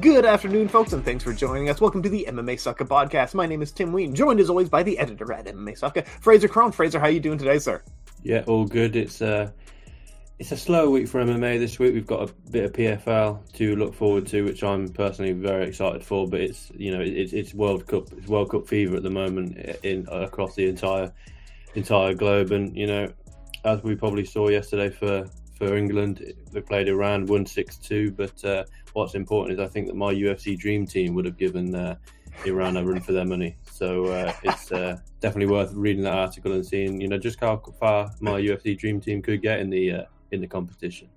[0.00, 1.78] Good afternoon, folks, and thanks for joining us.
[1.78, 3.34] Welcome to the MMA Sucka podcast.
[3.34, 6.48] My name is Tim Ween, joined as always by the editor at MMA Sucka, Fraser
[6.48, 6.72] Crone.
[6.72, 7.82] Fraser, how are you doing today, sir?
[8.22, 8.96] Yeah, all good.
[8.96, 9.50] It's uh,
[10.38, 11.92] it's a slow week for MMA this week.
[11.92, 16.02] We've got a bit of PFL to look forward to, which I'm personally very excited
[16.02, 16.26] for.
[16.26, 19.58] But it's you know it's it's World Cup, it's World Cup fever at the moment
[19.82, 21.12] in across the entire
[21.74, 23.12] entire globe, and you know
[23.66, 25.28] as we probably saw yesterday for
[25.62, 29.86] for England, they played Iran, won six two, but uh, what's important is I think
[29.86, 31.94] that my UFC dream team would have given uh,
[32.44, 33.54] Iran a run for their money.
[33.70, 37.62] So uh, it's uh, definitely worth reading that article and seeing, you know, just how
[37.78, 41.08] far my UFC dream team could get in the uh, in the competition.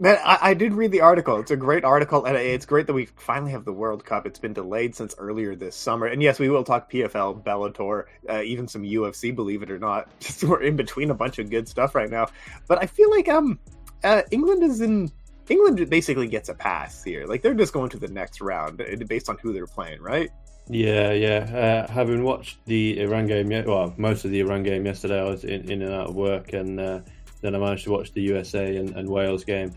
[0.00, 1.38] Man, I, I, did read the article.
[1.38, 4.26] It's a great article, and it's great that we finally have the World Cup.
[4.26, 8.42] It's been delayed since earlier this summer, and yes, we will talk PFL, Bellator, uh,
[8.42, 9.32] even some UFC.
[9.32, 12.26] Believe it or not, just we're in between a bunch of good stuff right now.
[12.66, 13.60] But I feel like um,
[14.04, 15.10] uh, England is in
[15.48, 17.26] England basically gets a pass here.
[17.26, 20.30] Like they're just going to the next round uh, based on who they're playing, right?
[20.68, 21.84] Yeah, yeah.
[21.88, 25.44] Uh, having watched the Iran game, well, most of the Iran game yesterday, I was
[25.44, 27.00] in, in and out of work, and uh,
[27.40, 29.72] then I managed to watch the USA and, and, Wales game.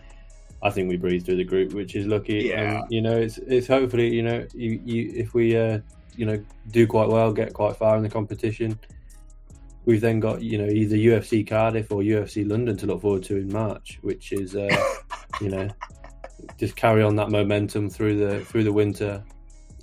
[0.61, 2.45] I think we breezed through the group, which is lucky.
[2.45, 2.81] Yeah.
[2.81, 5.79] And, you know, it's it's hopefully you know you, you if we uh,
[6.15, 8.79] you know do quite well, get quite far in the competition.
[9.85, 13.37] We've then got you know either UFC Cardiff or UFC London to look forward to
[13.37, 14.69] in March, which is uh,
[15.41, 15.69] you know
[16.57, 19.23] just carry on that momentum through the through the winter,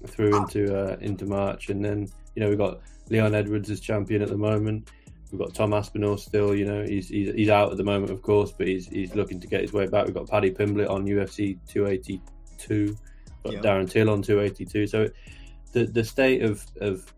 [0.06, 4.22] through into uh, into March, and then you know we've got Leon Edwards as champion
[4.22, 4.88] at the moment.
[5.30, 8.20] We've got Tom Aspinall still, you know, he's, he's he's out at the moment, of
[8.20, 10.04] course, but he's he's looking to get his way back.
[10.04, 12.96] We've got Paddy Pimblett on UFC 282,
[13.42, 13.62] got yep.
[13.62, 14.86] Darren Till on 282.
[14.86, 15.08] So
[15.72, 17.10] the the state of of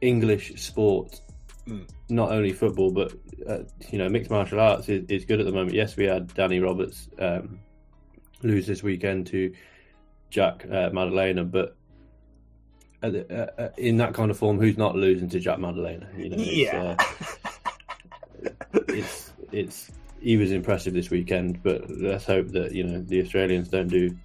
[0.00, 1.20] English sport
[1.66, 1.88] mm.
[2.08, 3.12] not only football but
[3.48, 3.58] uh,
[3.90, 5.74] you know mixed martial arts is, is, good at the moment.
[5.74, 7.60] Yes, we had Danny Roberts um,
[8.42, 9.52] lose this weekend to
[10.30, 11.76] Jack uh, Maddalena, but
[13.02, 16.08] uh, uh, in that kind of form, who's not losing to Jack Maddalena?
[16.16, 16.96] You know, it's, yeah,
[18.42, 23.20] uh, it's it's he was impressive this weekend, but let's hope that you know the
[23.20, 24.16] Australians don't do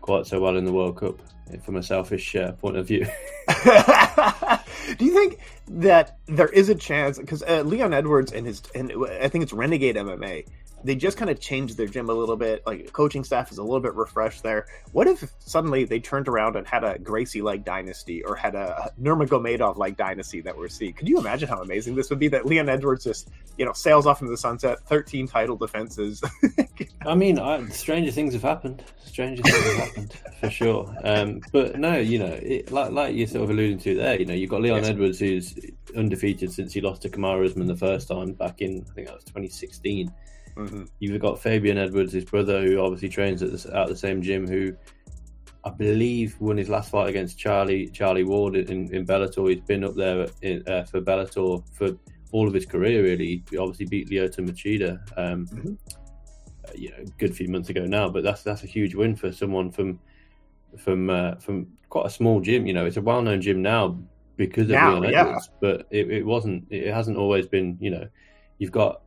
[0.00, 1.20] quite so well in the World Cup
[1.64, 3.06] from a selfish uh, point of view.
[4.98, 5.38] Do you think
[5.68, 9.52] that there is a chance because uh, Leon Edwards and his and I think it's
[9.52, 10.46] Renegade MMA
[10.84, 12.66] they just kind of changed their gym a little bit.
[12.66, 14.66] Like coaching staff is a little bit refreshed there.
[14.92, 18.92] What if suddenly they turned around and had a Gracie like dynasty or had a
[19.00, 20.92] Nurmagomedov like dynasty that we're seeing?
[20.92, 22.28] Could you imagine how amazing this would be?
[22.28, 26.22] That Leon Edwards just you know sails off into the sunset, thirteen title defenses.
[27.06, 28.84] I mean, I, stranger things have happened.
[29.04, 30.94] Stranger things have happened for sure.
[31.04, 34.26] Um, but no, you know, it, like like you're sort of alluding to there, you
[34.26, 34.88] know, you've got Leon yes.
[34.88, 35.54] Edwards who's
[35.96, 39.14] undefeated since he lost to Kamaru Usman the first time back in I think that
[39.14, 40.12] was 2016.
[40.56, 40.84] Mm-hmm.
[40.98, 44.46] You've got Fabian Edwards, his brother, who obviously trains at the, at the same gym,
[44.46, 44.74] who
[45.64, 49.48] I believe won his last fight against Charlie Charlie Ward in, in Bellator.
[49.48, 51.96] He's been up there in, uh, for Bellator for
[52.32, 53.02] all of his career.
[53.02, 54.98] Really, he obviously beat Lyoto Machida.
[55.16, 55.74] Um, mm-hmm.
[56.68, 59.32] uh, you know, good few months ago now, but that's that's a huge win for
[59.32, 60.00] someone from
[60.76, 62.66] from uh, from quite a small gym.
[62.66, 63.98] You know, it's a well known gym now
[64.36, 65.58] because of now, Leon Edwards, yeah.
[65.60, 66.66] but it, it wasn't.
[66.70, 67.78] It hasn't always been.
[67.80, 68.08] You know,
[68.58, 69.02] you've got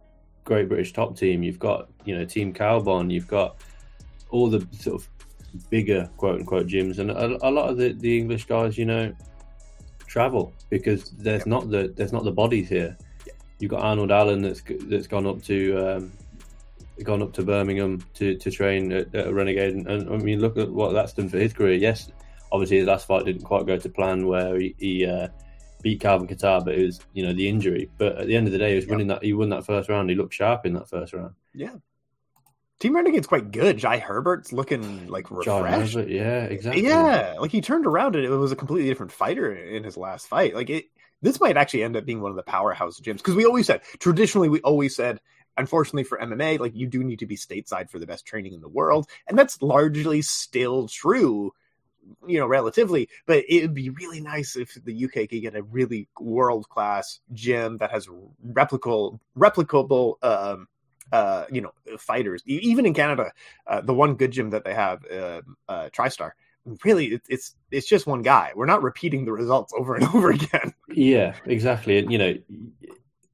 [0.45, 3.57] Great British Top Team, you've got you know Team Kaobon, you've got
[4.29, 5.09] all the sort of
[5.69, 9.13] bigger quote unquote gyms, and a, a lot of the, the English guys, you know,
[10.07, 11.47] travel because there's yep.
[11.47, 12.95] not the there's not the bodies here.
[13.25, 13.35] Yep.
[13.59, 16.11] You've got Arnold Allen that's that's gone up to um,
[17.03, 20.57] gone up to Birmingham to, to train at, at Renegade, and, and, I mean look
[20.57, 21.75] at what that's done for his career.
[21.75, 22.11] Yes,
[22.51, 25.27] obviously his last fight didn't quite go to plan, where he, he uh,
[25.85, 27.91] beat Calvin Kattar, but it was you know the injury.
[27.99, 29.23] But at the end of the day, he was winning that.
[29.23, 30.09] He won that first round.
[30.09, 31.35] He looked sharp in that first round.
[31.53, 31.75] Yeah.
[32.79, 33.77] Team Renegade's quite good.
[33.77, 35.93] Jai Herbert's looking like refreshed.
[35.93, 36.83] Herbert, yeah, exactly.
[36.83, 40.27] Yeah, like he turned around and it was a completely different fighter in his last
[40.27, 40.55] fight.
[40.55, 40.85] Like it,
[41.21, 43.81] this might actually end up being one of the powerhouse gyms because we always said
[43.99, 45.21] traditionally we always said
[45.55, 48.59] unfortunately for MMA, like you do need to be stateside for the best training in
[48.59, 51.53] the world, and that's largely still true
[52.27, 55.63] you know, relatively, but it would be really nice if the UK could get a
[55.63, 58.07] really world class gym that has
[58.47, 60.67] replicable, replicable, um,
[61.11, 62.41] uh, you know, fighters.
[62.45, 63.31] Even in Canada,
[63.67, 66.31] uh, the one good gym that they have, uh, uh, TriStar,
[66.83, 68.51] really, it, it's it's just one guy.
[68.55, 70.73] We're not repeating the results over and over again.
[70.89, 71.99] Yeah, exactly.
[71.99, 72.35] And you know,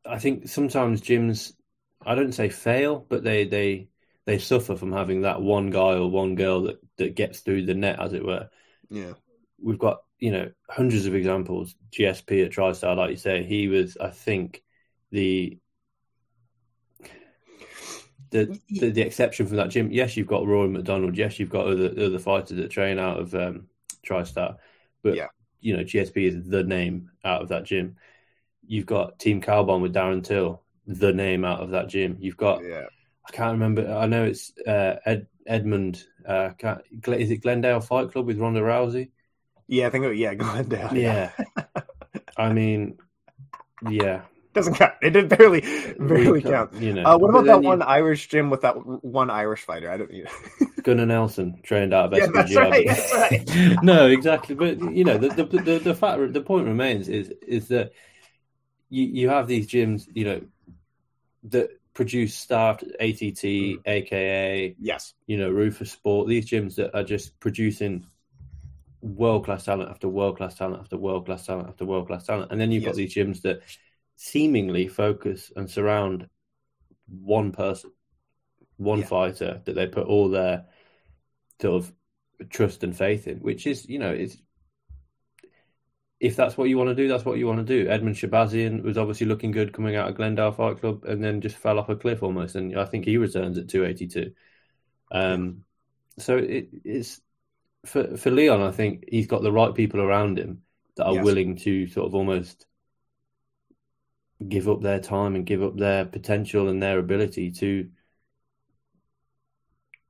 [0.05, 1.53] I think sometimes gyms,
[2.05, 3.89] I don't say fail, but they they
[4.25, 7.73] they suffer from having that one guy or one girl that that gets through the
[7.73, 8.49] net, as it were.
[8.91, 9.13] Yeah.
[9.63, 11.75] We've got, you know, hundreds of examples.
[11.91, 14.61] GSP at TriStar, like you say, he was, I think,
[15.11, 15.57] the
[18.31, 19.91] the, the, the exception from that gym.
[19.91, 21.17] Yes, you've got Rory MacDonald.
[21.17, 23.67] Yes, you've got other other fighters that train out of um,
[24.07, 24.57] TriStar,
[25.03, 25.27] but Yeah.
[25.59, 27.97] you know GSP is the name out of that gym.
[28.65, 32.17] You've got Team Kaobon with Darren Till, the name out of that gym.
[32.19, 32.85] You've got Yeah.
[33.27, 33.93] I can't remember.
[33.93, 36.03] I know it's uh, Ed, Edmund.
[36.25, 36.51] Uh,
[37.07, 39.09] is it Glendale Fight Club with Ronda Rousey?
[39.67, 40.95] Yeah, I think it, yeah, Glendale.
[40.95, 41.31] Yeah.
[42.37, 42.97] I mean,
[43.89, 44.21] yeah.
[44.53, 44.93] Doesn't count.
[45.01, 45.61] It did barely
[45.97, 46.73] barely count.
[46.73, 47.03] You know.
[47.05, 49.89] Uh, what about that you- one Irish gym with that one Irish fighter?
[49.89, 50.11] I don't.
[50.11, 50.67] You know.
[50.83, 52.85] Gunnar Nelson trained out of Yeah, that's right.
[52.85, 53.77] Right.
[53.83, 54.55] no, exactly.
[54.55, 57.93] But you know, the the the, the fact the point remains is is that
[58.89, 60.41] you you have these gyms, you know,
[61.45, 63.43] that produce staffed ATT,
[63.85, 64.75] aka mm.
[64.79, 65.13] Yes.
[65.27, 66.27] you know Roufusport.
[66.27, 68.05] These gyms that are just producing
[69.01, 72.51] world class talent after world class talent after world class talent after world class talent,
[72.51, 72.91] and then you've Yes.
[72.91, 73.61] got these gyms that
[74.15, 76.27] seemingly focus and surround
[77.07, 77.91] one person,
[78.77, 79.05] one Yeah.
[79.05, 80.67] fighter that they put all their
[81.61, 81.93] sort of
[82.49, 84.41] trust and faith in, which is, you know, is
[86.21, 87.89] if that's what you want to do, that's what you want to do.
[87.89, 91.57] Edmen Shahbazyan was obviously looking good coming out of Glendale Fight Club and then just
[91.57, 92.55] fell off a cliff almost.
[92.55, 94.33] And I think he returns at 282.
[95.11, 95.65] Um,
[96.19, 97.21] so it, it's
[97.85, 100.63] for, for Leon, I think he's got the right people around him
[100.97, 101.17] that are Yes.
[101.17, 102.67] willing to sort of almost
[104.47, 107.89] give up their time and give up their potential and their ability to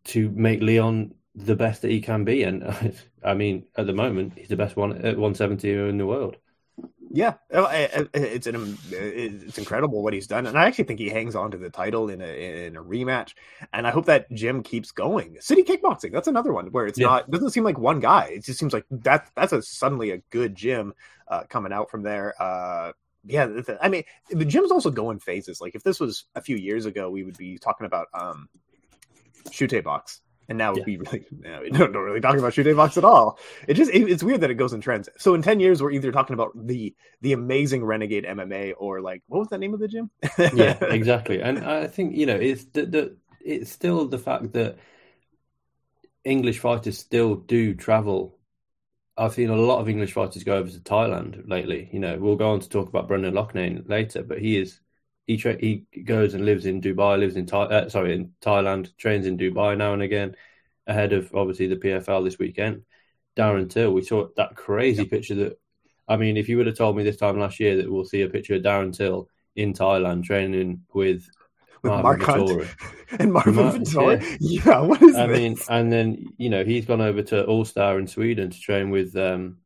[0.03, 2.43] to make Leon the best that he can be.
[2.43, 2.63] And
[3.23, 6.37] I mean, at the moment, he's the best one at 170 in the world.
[7.13, 7.67] Yeah, Oh,
[8.13, 11.57] it's an it's incredible what he's done, and I actually think he hangs on to
[11.57, 13.33] the title in a in a rematch.
[13.73, 15.35] And I hope that gym keeps going.
[15.41, 17.07] City Kickboxing, that's another one where it's Yeah.
[17.07, 18.27] not doesn't seem like one guy.
[18.35, 20.93] It just seems like that that's a suddenly a good gym
[21.27, 22.33] uh, coming out from there.
[22.41, 22.93] Uh,
[23.25, 23.47] yeah,
[23.81, 25.59] I mean the gym's also go in phases.
[25.59, 28.47] Like if this was a few years ago, we would be talking about um,
[29.51, 30.21] Chute Boxe.
[30.49, 30.85] And now Yeah.
[30.85, 33.39] we really no, we don't, don't really talk about Chute Boxe at all.
[33.67, 35.09] It just it, it's weird that it goes in trends.
[35.17, 39.23] So in ten years, we're either talking about the the amazing Renegade MMA or like
[39.27, 40.09] what was that name of the gym?
[40.51, 41.41] yeah, exactly.
[41.41, 44.77] And I think you know it's the, the it's still the fact that
[46.23, 48.37] English fighters still do travel.
[49.17, 51.89] I've seen a lot of English fighters go over to Thailand lately.
[51.93, 54.79] You know, we'll go on to talk about Brendan Loughnane later, but he is
[55.31, 55.73] he tra- he
[56.13, 59.77] goes and lives in Dubai, lives in Thai, uh, sorry in Thailand, trains in Dubai
[59.77, 60.35] now and again,
[60.87, 62.83] ahead of obviously the PFL this weekend.
[63.37, 65.53] Darren Till, we saw that crazy picture that.
[66.07, 68.23] I mean, if you would have told me this time last year that we'll see
[68.23, 71.21] a picture of Darren Till in Thailand training with,
[71.81, 72.67] With Marvin Mark Hunt.
[73.19, 74.37] And Marvin Mark- Vettori.
[74.41, 74.79] Yeah.
[74.81, 75.37] what is I this?
[75.39, 76.07] mean, and then
[76.37, 79.57] you know he's gone over to All Star in Sweden to train with um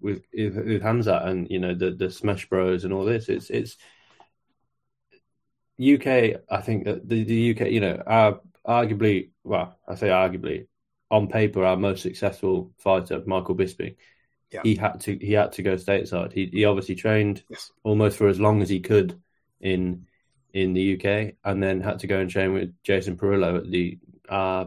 [0.00, 3.28] with with Hamzat and you know the the Smash Bros and all this.
[3.28, 3.76] It's it's
[5.80, 6.40] UK.
[6.50, 10.66] I think that the the UK, you know, our arguably, well, I say arguably,
[11.10, 13.96] on paper, our most successful fighter, Michael Bisping.
[14.50, 14.60] Yeah.
[14.64, 16.32] He had to he had to go stateside.
[16.32, 17.70] He he obviously trained Yes.
[17.84, 19.20] almost for as long as he could
[19.60, 20.06] in
[20.52, 23.98] in the UK, and then had to go and train with Jason Parillo at the
[24.28, 24.66] uh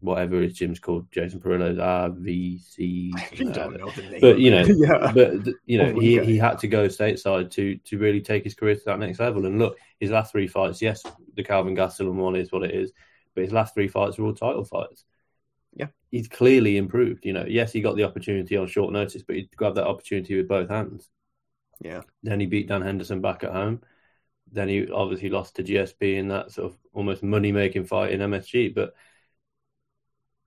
[0.00, 3.12] whatever his gym's called, Jason Parillo's RVC.
[3.14, 4.20] I actually don't know the name.
[4.20, 5.12] But you know, yeah.
[5.14, 8.54] but you know, Oh, he, he had to go stateside to to really take his
[8.54, 9.46] career to that next level.
[9.46, 11.02] And look, his last three fights, yes,
[11.36, 12.92] the Calvin Gastelum one is what it is,
[13.34, 15.06] but his last three fights were all title fights.
[15.74, 15.88] Yeah.
[16.10, 17.24] he's clearly improved.
[17.24, 20.36] You know, yes, he got the opportunity on short notice, but he grabbed that opportunity
[20.36, 21.08] with both hands.
[21.80, 22.02] Yeah.
[22.22, 23.82] Then he beat Dan Henderson back at home.
[24.52, 28.20] Then he obviously lost to GSP in that sort of almost money making fight in
[28.20, 28.68] MSG.
[28.68, 28.94] But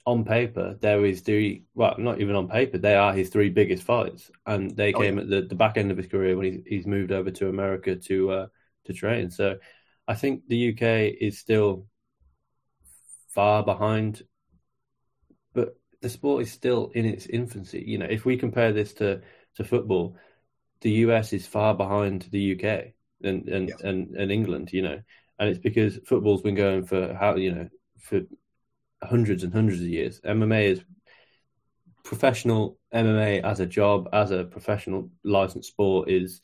[0.05, 3.83] on paper, there is three, well, not even on paper, they are his three biggest
[3.83, 4.29] fights.
[4.45, 6.85] And they Oh, came at the, the back end of his career when he's, he's
[6.87, 8.47] moved over to America to uh,
[8.85, 9.29] to train.
[9.31, 9.57] So
[10.07, 11.87] I think the UK is still
[13.29, 14.23] far behind,
[15.53, 17.83] but the sport is still in its infancy.
[17.85, 19.21] You know, if we compare this to,
[19.55, 20.17] to football,
[20.81, 23.81] the US is far behind the UK and and, Yes.
[23.81, 24.71] and and England.
[24.71, 25.01] You know,
[25.39, 28.21] and it's because football's been going for how you know for
[29.03, 30.21] hundreds and hundreds of years.
[30.23, 30.83] MMA is
[32.03, 36.41] professional MMA as a job, as a professional licensed sport is,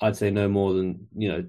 [0.00, 1.46] I'd say, no more than you know,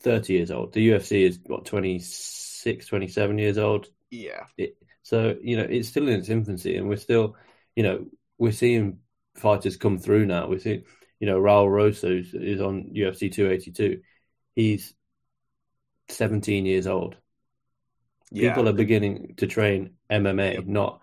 [0.00, 0.72] thirty years old.
[0.72, 3.88] The UFC is what 26, 27 years old.
[4.10, 4.44] Yeah.
[4.56, 7.36] It, so you know, it's still in its infancy, and we're still,
[7.76, 8.06] you know,
[8.38, 8.98] we're seeing
[9.36, 10.48] fighters come through now.
[10.48, 10.84] We're seeing,
[11.20, 14.00] you know, Raul Rosa is, is on UFC 282.
[14.54, 14.94] He's
[16.08, 17.16] 17 years old.
[18.30, 18.50] Yeah.
[18.50, 20.66] People are beginning to train MMA, Yep.
[20.66, 21.00] not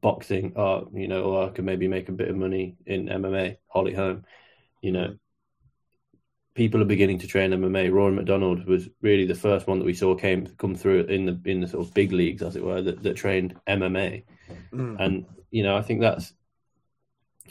[0.00, 0.52] boxing.
[0.56, 3.56] Or you know, or I can maybe make a bit of money in MMA.
[3.68, 4.24] Holly Holm,
[4.82, 5.06] you know.
[5.06, 5.14] Mm-hmm.
[6.54, 7.92] People are beginning to train MMA.
[7.92, 11.40] Rory MacDonald was really the first one that we saw came come through in the
[11.44, 14.24] in the sort of big leagues, as it were, that, that trained MMA.
[14.72, 14.96] Mm.
[14.98, 16.32] And you know, I think that's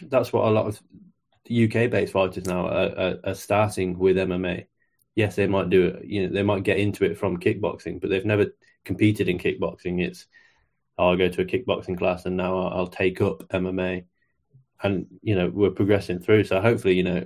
[0.03, 0.79] that's what a lot of
[1.49, 4.65] UK based fighters now are, are, are, starting with MMA.
[5.15, 6.05] Yes, they might do it.
[6.05, 8.47] You know, they might get into it from kickboxing, but they've never
[8.85, 10.01] competed in kickboxing.
[10.01, 10.27] It's
[10.97, 14.05] I'll go to a kickboxing class and now I'll, I'll take up MMA,
[14.83, 16.43] and you know we're progressing through.
[16.43, 17.25] So hopefully, you know,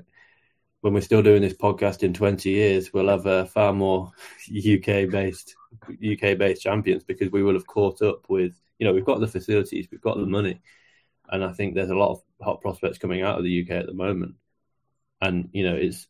[0.83, 4.11] when we're still doing this podcast in 20 years, we'll have uh, far more
[4.49, 5.55] UK based
[5.89, 9.27] UK based champions because we will have caught up with you know we've got the
[9.27, 10.61] facilities, we've got the money,
[11.29, 13.85] and I think there's a lot of hot prospects coming out of the UK at
[13.85, 14.35] the moment,
[15.21, 16.05] and you know it's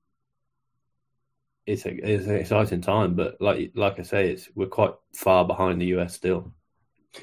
[1.67, 5.45] it's, a, it's an exciting time, but like like I say, it's we're quite far
[5.45, 6.51] behind the US still.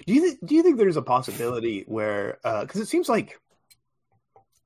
[0.06, 3.40] Do you th- do you think there's a possibility where because uh, it seems like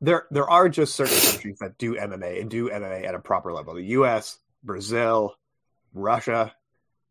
[0.05, 3.53] there there are just certain countries that do MMA and do MMA at a proper
[3.53, 3.75] level.
[3.75, 5.35] The U.S., Brazil,
[5.93, 6.55] Russia.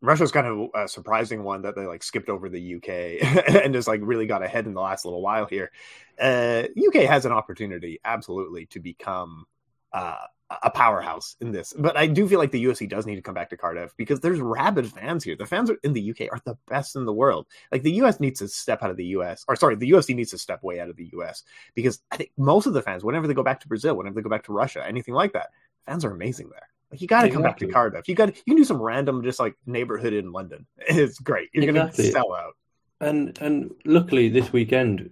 [0.01, 3.88] Russia's kind of a surprising one that they like skipped over the UK and just
[3.88, 5.71] like really got ahead in the last little while here.
[6.19, 9.45] Uh, UK has an opportunity, absolutely, to become
[9.93, 10.17] uh,
[10.62, 11.74] a powerhouse in this.
[11.77, 14.19] But I do feel like the UFC does need to come back to Cardiff because
[14.19, 15.36] there's rabid fans here.
[15.36, 17.48] The fans in the UK are the best in the world.
[17.72, 20.31] Like the US needs to step out of the US, or sorry, the UFC needs
[20.31, 21.43] to step way out of the US
[21.75, 24.22] because I think most of the fans, whenever they go back to Brazil, whenever they
[24.22, 25.50] go back to Russia, anything like that,
[25.86, 26.67] fans are amazing there.
[26.91, 27.43] Like you got to exactly.
[27.43, 28.07] come back to Cardiff.
[28.07, 30.65] You got you can do some random just like neighborhood in London.
[30.88, 31.50] It's great.
[31.53, 32.03] You're exactly.
[32.03, 32.53] gonna sell out.
[33.01, 35.10] And and luckily this weekend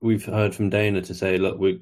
[0.00, 1.80] we've heard from Dana to say, look, we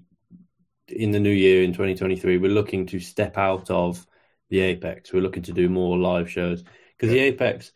[0.88, 4.06] in the new year in 2023, we're looking to step out of
[4.50, 5.12] the Apex.
[5.12, 6.62] We're looking to do more live shows
[6.96, 7.72] because the Apex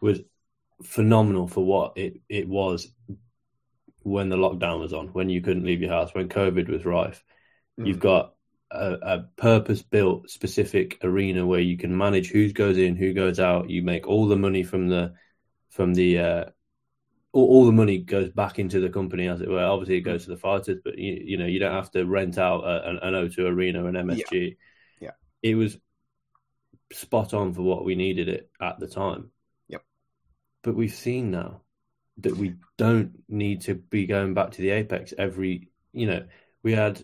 [0.00, 0.20] was
[0.82, 2.88] phenomenal for what it, it was
[4.02, 7.22] when the lockdown was on, when you couldn't leave your house, when COVID was rife.
[7.78, 7.86] Mm.
[7.86, 8.34] You've got
[8.70, 13.40] a, a purpose built specific arena where you can manage who goes in, who goes
[13.40, 13.70] out.
[13.70, 15.14] You make all the money from the
[15.68, 16.44] from the uh,
[17.32, 19.64] all, all, the money goes back into the company, as it were.
[19.64, 22.38] Obviously, it goes to the fighters, but you, you know you don't have to rent
[22.38, 24.56] out a, an, an O2 arena, an MSG.
[25.00, 25.08] Yeah.
[25.08, 25.78] yeah, it was
[26.92, 29.30] spot on for what we needed it at the time.
[29.68, 29.82] Yep.
[30.62, 31.62] But we've seen now
[32.18, 35.68] that we don't need to be going back to the apex every.
[35.92, 36.26] You know,
[36.62, 37.02] we had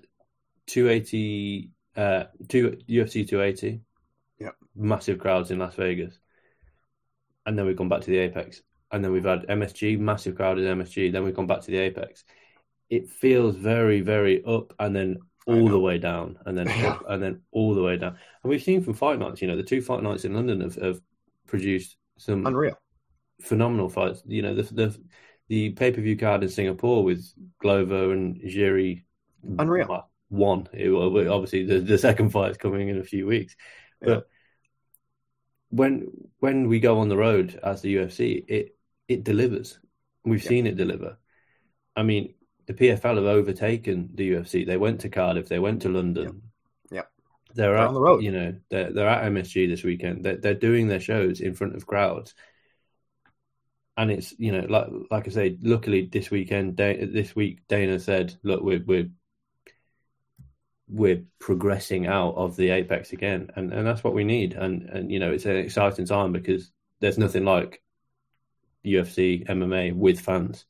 [0.67, 3.81] 280, uh, two UFC 280.
[4.39, 4.51] Yeah.
[4.75, 6.19] Massive crowds in Las Vegas,
[7.47, 8.61] and then we've gone back to the apex
[8.93, 11.13] and then we've had MSG, massive crowd in MSG.
[11.13, 12.25] Then we've gone back to the Apex.
[12.89, 17.23] It feels very, very up, and then all the way down, and then up, and
[17.23, 18.17] then all the way down.
[18.43, 20.77] And we've seen from fight nights, you know, the two fight nights in London have,
[20.77, 21.01] have
[21.47, 22.79] produced some unreal,
[23.41, 24.23] phenomenal fights.
[24.27, 24.99] You know, the the,
[25.49, 27.27] the pay per view card in Singapore with
[27.61, 29.05] Glover and Jiri,
[29.59, 30.09] unreal.
[30.29, 33.55] One, it, obviously the, the second fight is coming in a few weeks,
[34.01, 34.21] but yeah.
[35.71, 36.09] when
[36.41, 38.76] when we go on the road as the UFC, it
[39.09, 39.79] it delivers.
[40.25, 40.49] We've yeah.
[40.49, 41.19] seen it deliver.
[41.95, 42.35] I mean,
[42.67, 44.67] the PFL have overtaken the UFC.
[44.67, 45.49] They went to Cardiff.
[45.49, 46.43] They went to London.
[46.91, 47.03] Yeah, yeah.
[47.55, 48.23] they're, they're at, on the road.
[48.23, 50.25] You know, they're they're at MSG this weekend.
[50.25, 52.35] They're, they're doing their shows in front of crowds,
[53.97, 58.35] and it's you know, like like I say, luckily this weekend, this week, Dana said,
[58.43, 59.11] "Look, we're we're
[60.89, 64.55] we're progressing out of the apex again, and and that's what we need.
[64.55, 66.71] And and you know, it's an exciting time because
[67.01, 67.83] there's nothing like
[68.87, 70.65] UFC MMA with fans.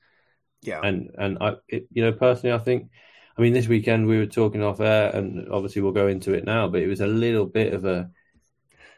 [0.63, 2.91] Yeah, and and I, it, you know, personally, I think,
[3.37, 6.45] I mean, this weekend we were talking off air, and obviously we'll go into it
[6.45, 8.11] now, but it was a little bit of a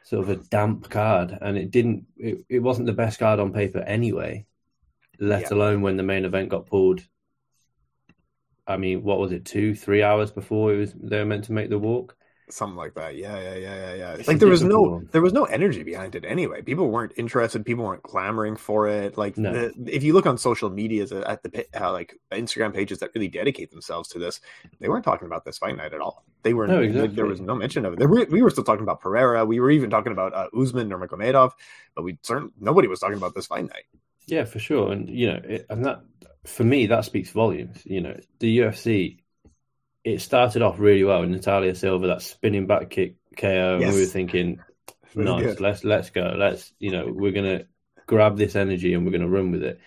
[0.05, 3.53] sort of a damp card, and it didn't, it, it wasn't the best card on
[3.53, 4.47] paper anyway.
[5.21, 5.55] Let yeah.
[5.57, 7.03] alone when the main event got pulled.
[8.67, 11.53] I mean, what was it, two, three hours before it was they were meant to
[11.53, 12.17] make the walk?
[12.51, 13.17] Something like that.
[13.17, 14.15] Yeah, yeah, yeah, yeah, yeah.
[14.15, 16.63] It's like there was no there was no energy behind it anyway.
[16.63, 17.65] People weren't interested.
[17.65, 19.17] People weren't clamoring for it.
[19.17, 19.53] Like no.
[19.53, 23.29] the, if you look on social media at the how like Instagram pages that really
[23.29, 24.41] dedicate themselves to this,
[24.81, 26.25] they weren't talking about this fight night at all.
[26.43, 27.15] They were no, exactly.
[27.15, 28.07] there was no mention of it.
[28.07, 29.45] Were, we were still talking about Pereira.
[29.45, 31.53] We were even talking about uh, Usman or Magomedov,
[31.95, 33.85] but we certainly nobody was talking about this fight night.
[34.27, 34.93] Yeah, for sure.
[34.93, 36.03] And you know, it, and that
[36.45, 37.83] for me that speaks volumes.
[37.85, 39.19] You know, the UFC
[40.15, 43.79] it started off really well with Natalia Silva, that spinning back kick KO.
[43.79, 43.83] Yes.
[43.83, 44.61] And we were thinking,
[45.15, 46.35] nice, let's let's go.
[46.37, 47.65] Let's you know, we're gonna
[48.07, 49.81] grab this energy and we're gonna run with it.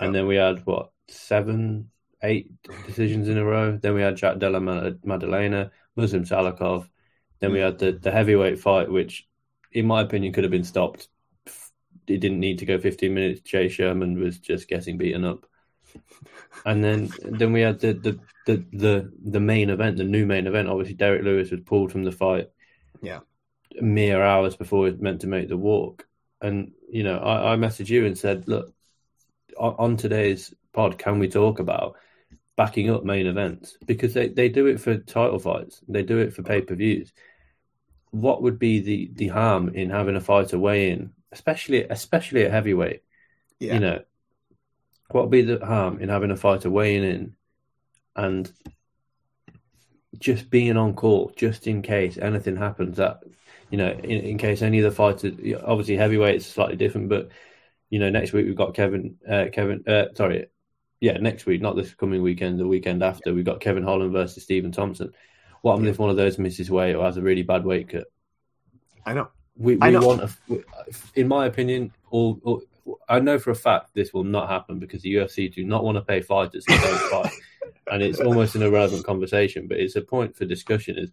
[0.00, 1.90] And then we had what seven,
[2.22, 2.50] eight
[2.86, 3.76] decisions in a row.
[3.76, 6.88] Then we had Jack Della Maddalena, Muslim Salikhov.
[7.40, 9.26] Then we had the, the heavyweight fight, which,
[9.72, 11.08] in my opinion, could have been stopped.
[12.06, 13.40] It didn't need to go 15 minutes.
[13.40, 15.46] Jay Sherman was just getting beaten up
[16.64, 20.46] and then then we had the, the the the the main event, the new main
[20.46, 20.68] event.
[20.68, 22.50] Obviously, Derrick Lewis was pulled from the fight.
[23.02, 23.20] Yeah,
[23.80, 26.06] mere hours before he was meant to make the walk.
[26.40, 28.72] And you know, I, I messaged you and said, look,
[29.58, 31.96] on, on today's pod, can we talk about
[32.56, 36.34] backing up main events because they, they do it for title fights, they do it
[36.34, 37.12] for pay per views.
[38.10, 42.50] What would be the the harm in having a fighter weigh in, especially especially at
[42.50, 43.02] heavyweight?
[43.60, 43.74] Yeah.
[43.74, 44.02] You know,
[45.10, 47.36] what would be the harm in having a fighter weighing in
[48.16, 48.52] and
[50.18, 53.22] just being on call just in case anything happens that
[53.70, 55.34] you know in, in case any of the fighters
[55.64, 57.28] obviously heavyweight is slightly different but
[57.90, 60.46] you know next week we've got kevin uh, kevin uh, sorry
[61.00, 64.42] yeah next week not this coming weekend the weekend after we've got kevin holland versus
[64.42, 65.12] stephen thompson
[65.62, 68.06] what happens if one of those misses weight or has a really bad weight cut
[69.08, 69.28] I know.
[69.56, 70.00] we, we I know.
[70.00, 70.30] want, a,
[71.14, 72.62] in my opinion, all, all
[73.08, 75.96] I know for a fact this will not happen because the UFC do not want
[75.96, 77.32] to pay fighters who don't fight,
[77.90, 79.68] and it's almost an irrelevant conversation.
[79.68, 80.98] But it's a point for discussion.
[80.98, 81.10] Is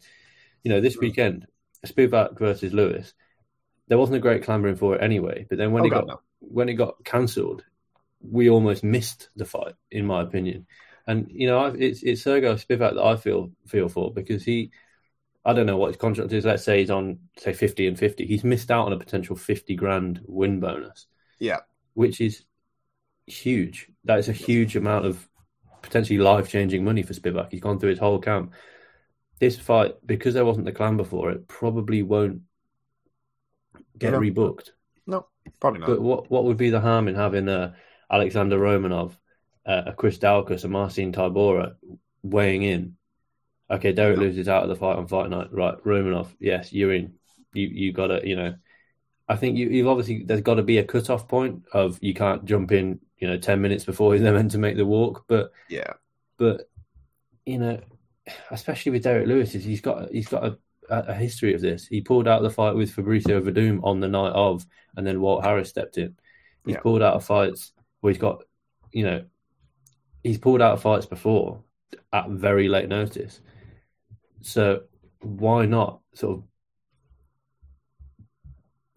[0.64, 1.48] you know this weekend
[1.86, 3.14] Spivak versus Lewis,
[3.88, 5.46] there wasn't a great clamoring for it anyway.
[5.50, 6.22] But then when Oh, it God, got no.
[6.40, 7.64] when it got cancelled,
[8.22, 10.68] we almost missed the fight, in my opinion.
[11.08, 14.72] And you know, it's it's Sergio Spivak that I feel feel for because he,
[15.46, 16.46] I don't know what his contract is.
[16.46, 18.26] Let's say he's on say fifty and fifty.
[18.26, 21.08] He's missed out on a potential fifty grand win bonus,
[21.40, 21.60] Yeah.
[21.94, 22.44] which is
[23.28, 23.88] huge.
[24.06, 25.28] That is a huge amount of
[25.82, 27.52] potentially life changing money for Spivak.
[27.52, 28.54] He's gone through his whole camp.
[29.40, 32.42] This fight, because there wasn't the clan before it, probably won't
[33.98, 34.20] get No.
[34.20, 34.70] rebooked.
[35.08, 35.28] No,
[35.60, 35.88] probably not.
[35.88, 37.74] But what what would be the harm in having uh,
[38.10, 39.12] Alexander Romanov,
[39.66, 41.76] uh, a Chris Daukaus, a Marcin Tybura
[42.24, 42.96] weighing in?
[43.70, 44.26] Okay, Derrick No.
[44.26, 45.52] Is out of the fight on fight night.
[45.52, 47.16] Right, Romanov, yes, you're in.
[47.54, 48.56] You you got to you know.
[49.28, 52.14] I think you, you've obviously there's got to be a cut off point of you
[52.14, 55.52] can't jump in you know ten minutes before he's meant to make the walk, but
[55.70, 55.94] yeah.
[56.38, 56.70] but
[57.46, 57.80] you know,
[58.52, 60.58] especially with Derrick Lewis, is he's got he's got a,
[60.90, 61.88] a history of this.
[61.88, 64.66] He pulled out the fight with Fabricio Werdum on the night of,
[64.96, 66.16] and then Walt Harris stepped in.
[66.66, 66.82] He's Yeah.
[66.82, 68.44] pulled out of fights where he's got,
[68.92, 69.24] you know,
[70.24, 71.64] he's pulled out of fights before
[72.14, 73.42] at very late notice.
[74.42, 74.84] So
[75.22, 76.44] why not sort of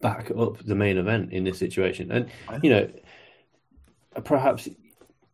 [0.01, 2.11] back up the main event in this situation?
[2.11, 2.29] And
[2.63, 2.89] you know,
[4.23, 4.67] perhaps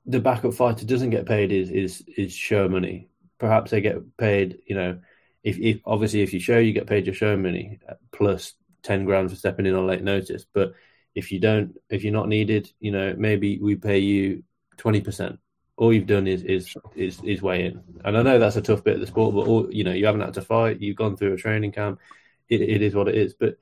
[0.06, 3.10] the backup fighter doesn't get paid is is is show money.
[3.38, 5.00] Perhaps they get paid, you know,
[5.44, 9.06] if, if obviously if you show you get paid your show money uh, plus ten
[9.06, 10.46] grand for stepping in on late notice.
[10.52, 10.74] But
[11.14, 14.44] if you don't, if you're not needed, you know, maybe we pay you
[14.78, 15.40] twenty percent.
[15.78, 18.84] All you've done is is is is weigh in, and I know that's a tough
[18.84, 20.82] bit of the sport, but all you know, you haven't had to fight.
[20.82, 22.00] You've gone through a training camp.
[22.48, 23.58] It, it is what it is, but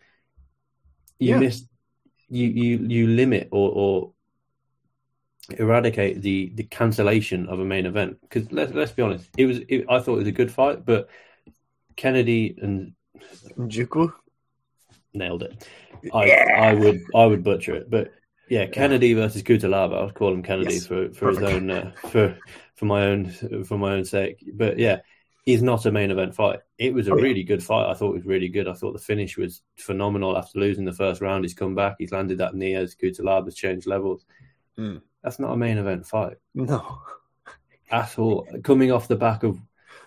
[1.24, 1.40] you Yeah.
[1.40, 1.58] miss
[2.30, 3.94] you you you limit or or
[5.58, 9.58] eradicate the the cancellation of a main event because let's let's be honest, it was
[9.68, 11.10] it, I thought it was a good fight, but
[11.96, 12.94] Kennedy and
[13.74, 14.12] Juku.
[15.14, 15.68] nailed it.
[16.14, 16.46] I Yeah.
[16.70, 18.12] I would I would butcher it, but
[18.50, 19.96] yeah, Kennedy versus Cutelaba.
[20.02, 20.88] I'll call him Kennedy Yes.
[20.88, 22.38] for for his own uh, for
[22.76, 23.30] for my own
[23.66, 24.38] for my own sake.
[24.54, 25.00] But yeah,
[25.46, 26.60] is not a main event fight.
[26.78, 27.24] It was a Oh, yeah.
[27.24, 27.90] really good fight.
[27.90, 28.68] I thought it was really good.
[28.68, 31.44] I thought the finish was phenomenal after losing the first round.
[31.44, 31.96] He's come back.
[32.00, 34.26] He's landed that knee as Cutelaba's changed levels.
[34.78, 35.02] Mm.
[35.22, 37.00] That's not a main event fight No.
[37.92, 38.48] at all.
[38.64, 39.60] Coming off the back of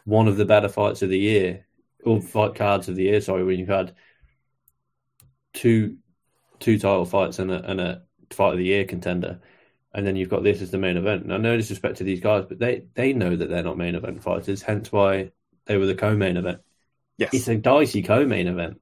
[0.05, 1.67] one of the better fights of the year,
[2.05, 3.21] or fight cards of the year.
[3.21, 3.95] Sorry, when you've had
[5.53, 5.97] two
[6.61, 9.41] two title fights and a, and a fight of the year contender,
[9.97, 11.27] and then you've got this as the main event.
[11.27, 14.23] Now, no disrespect to these guys, but they they know that they're not main event
[14.23, 14.63] fighters.
[14.63, 15.33] Hence why
[15.67, 16.61] they were the co-main event.
[17.19, 17.31] Yes.
[17.33, 18.81] It's a dicey co-main event.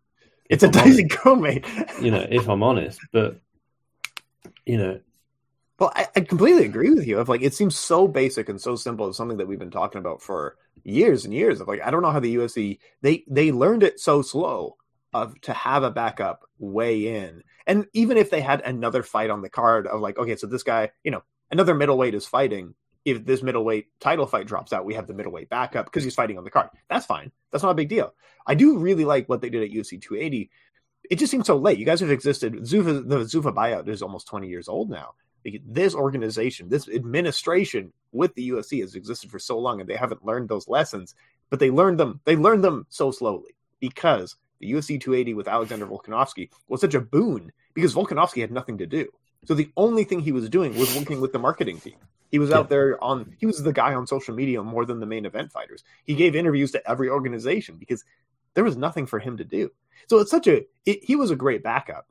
[0.51, 1.11] It's a I'm dicey honest.
[1.11, 1.65] co-main.
[2.01, 3.41] You know, if I'm honest, but
[4.67, 5.01] you know,
[5.79, 7.19] Well, I, I completely agree with you.
[7.19, 9.09] Of like, it seems so basic and so simple.
[9.09, 11.61] It's something that we've been talking about for years and years.
[11.61, 14.77] Of like, I don't know how the UFC they they learned it so slow
[15.15, 19.43] of to have a backup way in, and even if they had another fight on
[19.43, 22.75] the card of like, okay, so this guy, you know, another middleweight is fighting.
[23.05, 26.39] If this middleweight title fight drops out, we have the middleweight backup because he's fighting
[26.39, 26.71] on the card.
[26.89, 27.33] That's fine.
[27.53, 28.15] That's not a big deal.
[28.47, 30.51] I do really like what they did at UFC 280.
[31.11, 31.79] It just seems so late.
[31.79, 32.55] You guys have existed.
[32.55, 35.13] Zuffa, the Zuffa buyout is almost 20 years old now
[35.67, 40.25] this organization, this administration with the UFC has existed for so long and they haven't
[40.25, 41.15] learned those lessons,
[41.51, 42.21] but they learned them.
[42.25, 47.01] They learned them so slowly because the UFC 280 with Alexander Volkanovski was such a
[47.01, 49.09] boon because Volkanovski had nothing to do.
[49.45, 51.97] So the only thing he was doing was working with the marketing team.
[52.31, 55.07] He was out there on, he was the guy on social media more than the
[55.07, 55.85] main event fighters.
[56.05, 58.05] He gave interviews to every organization because
[58.55, 59.71] there was nothing for him to do.
[60.09, 62.09] So it's such a, it, he was a great backup.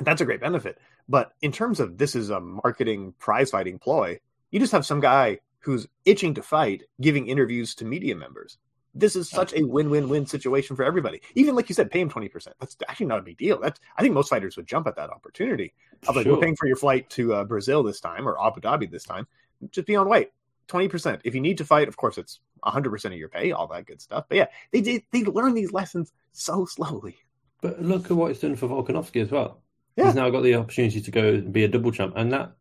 [0.00, 0.78] That's a great benefit.
[1.08, 5.00] But in terms of this is a marketing prize fighting ploy, you just have some
[5.00, 8.58] guy who's itching to fight giving interviews to media members.
[8.98, 11.20] This is such a win-win-win situation for everybody.
[11.34, 12.56] Even like you said, pay him twenty percent.
[12.58, 13.60] That's actually not a big deal.
[13.60, 15.74] That's I think most fighters would jump at that opportunity.
[16.08, 16.34] Of like, Sure.
[16.34, 19.26] we're paying for your flight to uh, Brazil this time or Abu Dhabi this time.
[19.70, 20.32] Just be on white.
[20.66, 21.20] Twenty percent.
[21.24, 23.52] If you need to fight, of course, it's hundred percent of your pay.
[23.52, 24.24] All that good stuff.
[24.28, 25.02] But yeah, they did.
[25.12, 27.16] They learn these lessons so slowly.
[27.60, 29.62] But look at what it's done for Volkanovski as well.
[29.96, 30.06] Yeah.
[30.06, 32.52] He's now got the opportunity to go and be a double champ, and that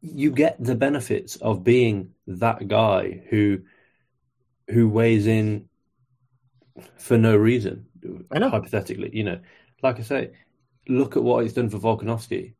[0.00, 3.60] you get the benefits of being that guy who
[4.70, 5.68] who weighs in
[6.96, 7.86] for no reason.
[8.30, 8.50] I know.
[8.50, 9.40] Hypothetically, you know,
[9.82, 10.30] like I say,
[10.88, 12.54] look at what it's done for Volkanovski.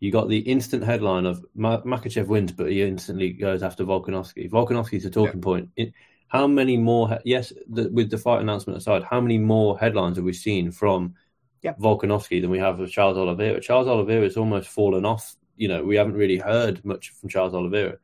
[0.00, 4.50] You got the instant headline of Ma- Makhachev wins, but he instantly goes after Volkanovski.
[4.50, 5.70] Volkanovski's a talking point.
[5.76, 5.92] It,
[6.28, 7.08] how many more?
[7.08, 10.70] he- Yes, the, with the fight announcement aside, how many more headlines have we seen
[10.70, 11.14] from
[11.62, 11.74] Yeah.
[11.74, 13.60] Volkanovski than we have of Charles Oliveira?
[13.60, 15.34] Charles Oliveira has almost fallen off.
[15.56, 17.96] You know, we haven't really heard much from Charles Oliveira.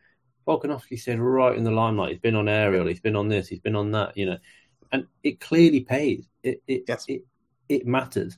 [0.47, 2.11] Volkanovski said right in the limelight.
[2.11, 2.87] He's been on Ariel.
[2.87, 3.49] He's been on this.
[3.49, 4.17] He's been on that.
[4.17, 4.39] You know,
[4.91, 6.29] and it clearly pays.
[6.43, 7.05] It it Yes.
[7.09, 7.23] it,
[7.69, 8.37] it matters,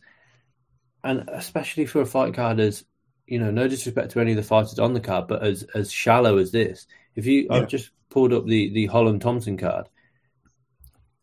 [1.02, 2.84] and especially for a fight card as
[3.26, 5.90] you know, no disrespect to any of the fighters on the card, but as as
[5.90, 7.56] shallow as this, if you, Yeah.
[7.56, 9.88] I've just pulled up the the Holland Thompson card.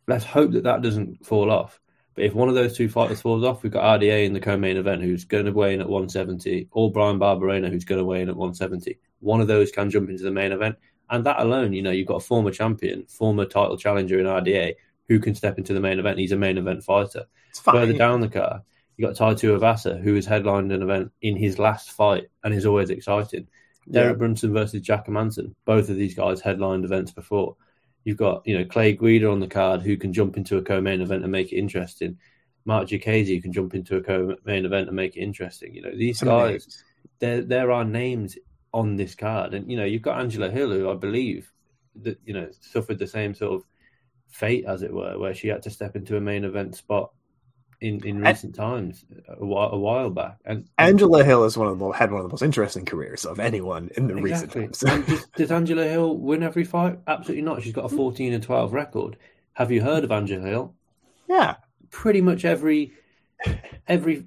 [0.07, 1.79] Let's hope that that doesn't fall off.
[2.15, 4.75] But if one of those two fighters falls off, we've got RDA in the co-main
[4.75, 8.21] event who's going to weigh in at 170, or Bryan Barberena who's going to weigh
[8.21, 8.97] in at 170.
[9.21, 10.75] One of those can jump into the main event,
[11.09, 14.75] and that alone, you know, you've got a former champion, former title challenger in RDA
[15.07, 16.19] who can step into the main event.
[16.19, 17.25] He's a main event fighter.
[17.49, 17.59] It's.
[17.59, 18.61] Further down the card,
[18.97, 22.65] you got Tai Tuivasa, who has headlined an event in his last fight and is
[22.65, 23.47] always exciting.
[23.87, 24.03] Yeah.
[24.03, 25.55] Derek Brunson versus Jack Hermansson.
[25.65, 27.57] Both of these guys headlined events before.
[28.03, 31.01] You've got, you know, Clay Guida on the card who can jump into a co-main
[31.01, 32.17] event and make it interesting.
[32.65, 35.73] Marc Diakiese who can jump into a co-main event and make it interesting.
[35.75, 36.83] You know, these guys,
[37.19, 38.37] there there are names
[38.73, 41.51] on this card, and you know, you've got Angela Hill, who I believe
[42.01, 43.63] that you know suffered the same sort of
[44.29, 47.11] fate, as it were, where she had to step into a main event spot
[47.81, 51.67] in in And- recent times, a while, a while back, and Angela Hill is one
[51.67, 54.67] of the had one of the most interesting careers of anyone in the Exactly.
[54.67, 55.07] recent times.
[55.07, 56.99] does, does Angela Hill win every fight?
[57.07, 57.61] Absolutely not.
[57.63, 59.17] She's got a 14 and 12 record.
[59.53, 60.75] Have you heard of Angela Hill?
[61.27, 61.55] yeah,
[61.89, 62.93] Pretty much every
[63.87, 64.25] every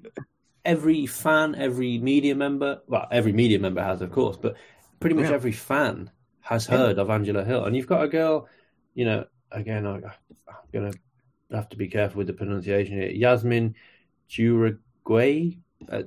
[0.65, 4.55] every fan, every media member, well, every media member has, of course, but
[4.99, 5.35] pretty much Yeah.
[5.35, 6.09] every fan
[6.41, 6.77] has Yeah.
[6.77, 7.63] heard of Angela Hill.
[7.65, 8.47] And you've got a girl,
[8.93, 10.91] you know, again, I, I'm gonna
[11.51, 13.09] have to be careful with the pronunciation here.
[13.11, 13.73] Yazmin
[14.29, 15.59] Jauregui.
[15.89, 16.03] Uh,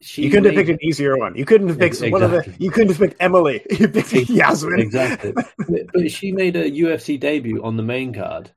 [0.00, 1.34] she you couldn't have picked an easier one.
[1.34, 2.54] You couldn't have picked Ex- one of the.
[2.58, 3.64] You couldn't have picked Emily.
[3.78, 4.80] You picked Yasmin.
[4.80, 5.32] Exactly.
[5.94, 8.50] but she made a UFC debut on the main card,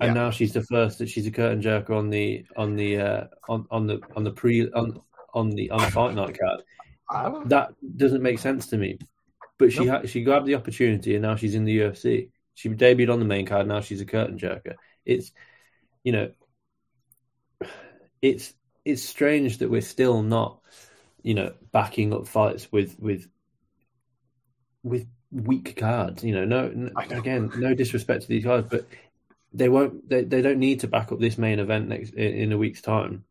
[0.00, 0.14] and Yeah.
[0.24, 3.66] now she's the first that she's a curtain jerker on the on the uh, on
[3.70, 5.00] on the on the pre on
[5.34, 6.62] on the on the fight night card.
[7.48, 8.98] That doesn't make sense to me.
[9.58, 10.02] But she Nope.
[10.02, 12.30] ha- she grabbed the opportunity, and now she's in the UFC.
[12.54, 13.66] She debuted on the main card.
[13.68, 14.74] Now she's a curtain jerker.
[15.04, 15.30] It's
[16.02, 16.30] you know,
[18.20, 18.52] it's
[18.84, 20.60] it's strange that we're still not
[21.22, 23.28] you know backing up fights with with
[24.82, 26.24] with weak cards.
[26.24, 28.86] You know, no, no again, no disrespect to these guys, but
[29.54, 30.08] they won't.
[30.08, 33.24] They, they don't need to back up this main event next in, a week's time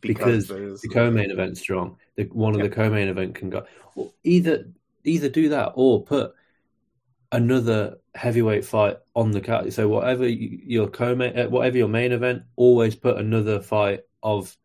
[0.00, 1.96] because there's the co-main event's strong.
[2.16, 2.68] The one of Yeah.
[2.68, 4.68] the co-main event can go or either
[5.04, 6.32] either do that or put
[7.32, 9.72] another heavyweight fight on the card.
[9.72, 14.56] So whatever your co-main, uh, whatever your main event, always put another fight of.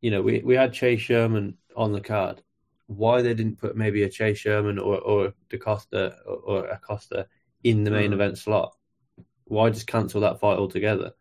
[0.00, 2.40] You know, we we had Chase Sherman on the card.
[2.86, 7.26] Why they didn't put maybe a Chase Sherman or or DaCosta or, or Acosta
[7.64, 8.14] in the main Mm.
[8.14, 8.76] event slot?
[9.48, 11.12] Why just cancel that fight altogether?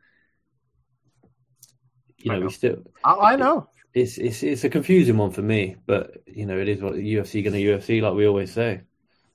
[2.19, 2.45] You know, know.
[2.47, 3.69] we still I, I know.
[3.93, 7.43] it's it's it's a confusing one for me, but you know it is what UFC
[7.43, 8.81] going to UFC, like we always say.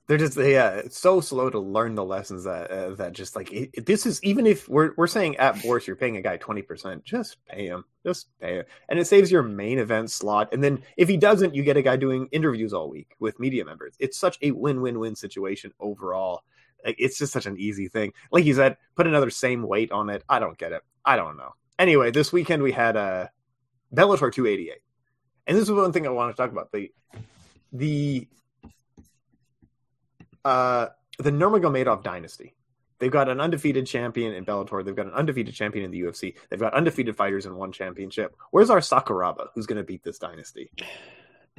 [0.05, 3.53] They're just yeah, it's so slow to learn the lessons that uh, that just like
[3.53, 6.61] it, this is even if we're we're saying at worst you're paying a guy twenty
[6.61, 10.49] percent, just pay him, just pay him, and it saves your main event slot.
[10.53, 13.63] And then if he doesn't, you get a guy doing interviews all week with media
[13.63, 13.95] members.
[13.97, 16.43] It's such a win win win situation overall.
[16.83, 18.13] It's just such an easy thing.
[18.31, 20.23] Like you said, put another same weight on it.
[20.27, 20.81] I don't get it.
[21.05, 21.53] I don't know.
[21.79, 23.27] Anyway, this weekend we had uh,
[23.93, 24.73] Bellator 288,
[25.47, 26.91] and this is one thing I want to talk about the
[27.71, 28.27] the
[30.45, 32.53] uh, the Nurmagomedov dynasty.
[32.99, 34.85] They've got an undefeated champion in Bellator.
[34.85, 36.35] They've got an undefeated champion in the UFC.
[36.49, 38.35] They've got undefeated fighters in one championship.
[38.51, 39.47] Where's our Sakuraba?
[39.53, 40.71] Who's going to beat this dynasty?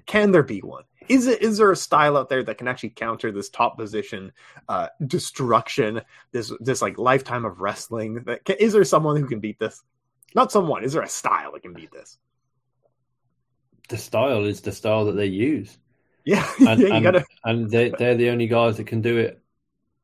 [0.06, 0.84] Can there be one?
[1.08, 4.32] Is it is there a style out there that can actually counter this top position
[4.68, 6.00] uh, destruction?
[6.32, 8.24] This this like lifetime of wrestling.
[8.24, 9.82] That can, is there someone who can beat this?
[10.34, 10.82] Not someone.
[10.82, 12.18] Is there a style that can beat this?
[13.88, 15.76] The style is the style that they use,
[16.24, 16.94] Yeah, and yeah.
[16.94, 17.24] And, gotta.
[17.44, 19.42] and they they're the only guys that can do it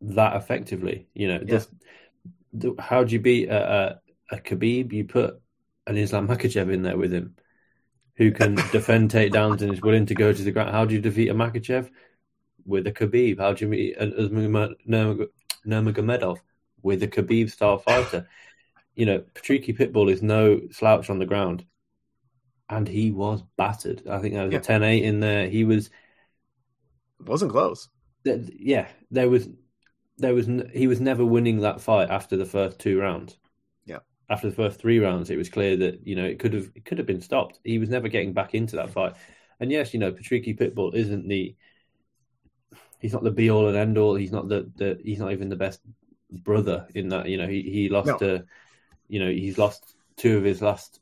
[0.02, 1.06] that effectively.
[1.14, 1.68] You know, this
[2.78, 4.92] how do you beat a, a, a Khabib?
[4.92, 5.40] You put
[5.86, 7.36] an Islam Makhachev in there with him,
[8.20, 10.70] who can defend takedowns and is willing to go to the ground.
[10.72, 11.88] How do you defeat a Makhachev?
[12.66, 13.38] With a Khabib.
[13.38, 14.12] How do you meet an
[15.66, 16.36] Nurmagomedov?
[16.82, 18.28] With a Khabib style fighter.
[18.94, 21.64] You know, Patricky Pitbull is no slouch on the ground.
[22.68, 24.06] And he was battered.
[24.06, 24.58] I think there was yeah.
[24.58, 25.48] a 10 8 in there.
[25.48, 25.86] He was.
[27.20, 27.88] It wasn't close.
[28.22, 29.48] Yeah, there was
[30.18, 33.38] there was he was never winning that fight after the first two rounds.
[34.30, 36.84] After the first three rounds, it was clear that you know it could have it
[36.84, 37.58] could have been stopped.
[37.64, 39.14] He was never getting back into that fight.
[39.58, 41.54] And yes, you know, Patricky Pitbull isn't the
[43.00, 44.14] he's not the be all and end all.
[44.14, 45.80] He's not the, the he's not even the best
[46.30, 47.28] brother in that.
[47.28, 48.18] You know, he he lost no.
[48.18, 48.44] to
[49.08, 51.00] you know he's lost two of his last.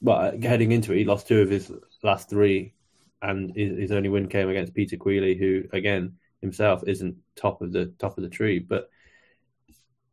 [0.00, 1.72] Well, heading into it, he lost two of his
[2.04, 2.74] last three,
[3.20, 7.72] and his, his only win came against Peter Queally, who again himself isn't top of
[7.72, 8.60] the top of the tree.
[8.60, 8.90] But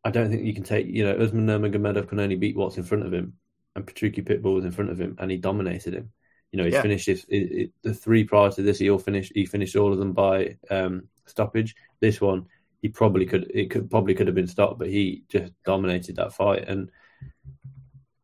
[0.06, 2.84] I don't think you can take you know Usman Nurmagomedov can only beat what's in
[2.84, 3.34] front of him,
[3.74, 6.12] and Patricky Pitbull was in front of him, and he dominated him.
[6.52, 6.82] You know, he yeah.
[6.82, 8.78] finished his, it, it, the three prior to this.
[8.78, 9.32] He all finished.
[9.34, 11.74] He finished all of them by um, stoppage.
[11.98, 12.46] This one,
[12.82, 13.50] he probably could.
[13.52, 16.88] It could probably could have been stopped, but he just dominated that fight, and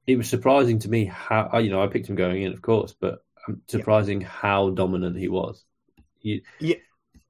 [0.06, 2.94] it was surprising to me how you know I picked him going in, of course,
[2.98, 4.28] but um, surprising yeah.
[4.28, 5.64] how dominant he was.
[6.20, 6.76] He, yeah,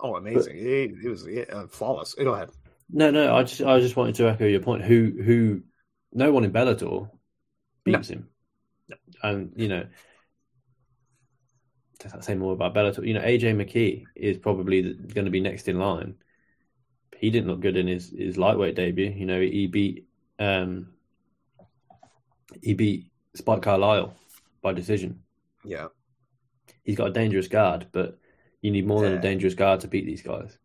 [0.02, 0.56] Oh, amazing!
[0.56, 2.14] But, it, it, was yeah, flawless.
[2.14, 2.50] Go ahead.
[2.92, 4.84] No, no, I just I just wanted to echo your point.
[4.84, 5.62] Who who
[6.12, 7.10] no one in Bellator
[7.84, 8.16] beats no.
[8.16, 8.28] him,
[9.22, 9.86] and you know
[12.02, 13.06] does that say more about Bellator?
[13.06, 16.16] You know, AJ McKee is probably going to be next in line.
[17.16, 19.10] He didn't look good in his, his lightweight debut.
[19.10, 20.08] You know, he beat
[20.40, 20.88] um,
[22.60, 24.14] he beat Spike Carlyle
[24.62, 25.20] by decision.
[25.64, 25.88] Yeah,
[26.82, 28.18] he's got a dangerous guard, but
[28.60, 29.10] you need more yeah.
[29.10, 30.58] than a dangerous guard to beat these guys.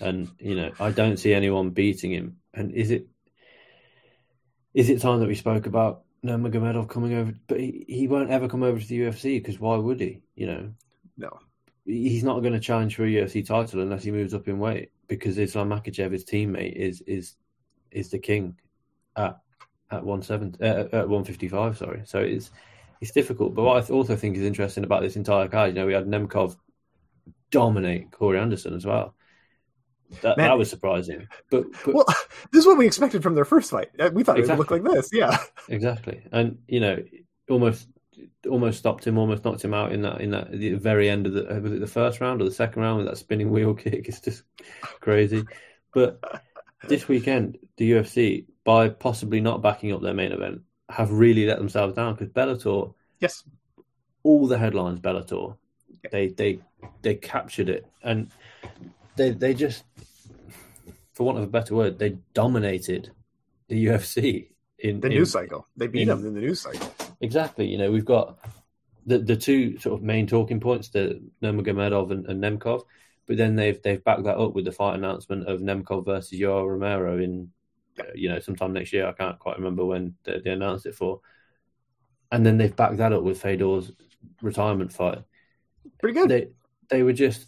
[0.00, 2.36] And you know, I don't see anyone beating him.
[2.54, 3.06] And is it
[4.74, 7.34] is it time that we spoke about Nurmagomedov coming over?
[7.46, 10.22] But he, he won't ever come over to the UFC because why would he?
[10.34, 10.72] You know,
[11.16, 11.38] no,
[11.84, 14.90] he's not going to challenge for a UFC title unless he moves up in weight
[15.08, 17.34] because Islam Makhachev, his teammate, is is
[17.90, 18.56] is the king
[19.16, 19.38] at
[19.90, 21.76] at one seven uh, at one fifty five.
[21.76, 22.50] Sorry, so it's
[23.00, 23.54] it's difficult.
[23.54, 26.06] But what I also think is interesting about this entire card, you know, we had
[26.06, 26.56] Nemkov
[27.50, 29.14] dominate Corey Anderson as well.
[30.22, 31.28] That, Man, that was surprising.
[31.50, 32.06] But, but, well,
[32.52, 33.90] this is what we expected from their first fight.
[33.98, 34.54] Uh, we thought exactly.
[34.54, 35.10] it would look like this.
[35.12, 35.36] Yeah,
[35.68, 36.22] exactly.
[36.32, 37.02] And you know,
[37.48, 37.88] almost
[38.48, 41.34] almost stopped him, almost knocked him out in that in that the very end of
[41.34, 43.74] the uh, was it the first round or the second round with that spinning wheel
[43.74, 44.08] kick.
[44.08, 44.42] It's just
[45.00, 45.44] crazy.
[45.92, 46.20] But
[46.88, 51.58] this weekend, the UFC, by possibly not backing up their main event, have really let
[51.58, 53.44] themselves down because Bellator, yes,
[54.22, 55.56] all the headlines Bellator,
[56.10, 56.60] they they
[57.02, 58.30] they captured it, and
[59.16, 59.84] they they just,
[61.20, 63.10] for want of a better word, they dominated
[63.68, 65.66] the UFC in the in, news cycle.
[65.76, 66.94] They beat in, them in the news cycle.
[67.20, 67.66] Exactly.
[67.66, 68.38] You know, we've got
[69.04, 72.84] the the two sort of main talking points: the Nurmagomedov and, and Nemkov.
[73.26, 76.66] But then they've they've backed that up with the fight announcement of Nemkov versus Yoel
[76.66, 77.50] Romero in
[77.98, 79.06] uh, you know sometime next year.
[79.06, 81.20] I can't quite remember when they, they, announced it for.
[82.32, 83.92] And then they've backed that up with Fedor's
[84.40, 85.22] retirement fight.
[85.98, 86.30] Pretty good.
[86.30, 86.48] They
[86.88, 87.46] they were just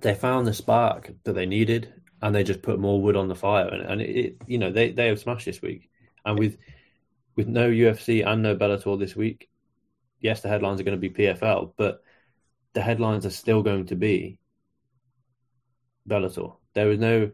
[0.00, 1.92] they found the spark that they needed,
[2.24, 3.68] and they just put more wood on the fire.
[3.68, 5.90] And, and it, it, you know, they they have smashed this week,
[6.24, 6.56] and with
[7.36, 9.50] with no UFC and no Bellator this week,
[10.20, 12.02] yes, the headlines are going to be PFL, but
[12.72, 14.38] the headlines are still going to be
[16.08, 16.56] Bellator.
[16.72, 17.30] There is no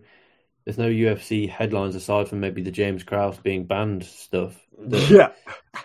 [0.64, 4.60] there's no UFC headlines aside from maybe the James Krause being banned stuff.
[4.76, 5.30] That, yeah.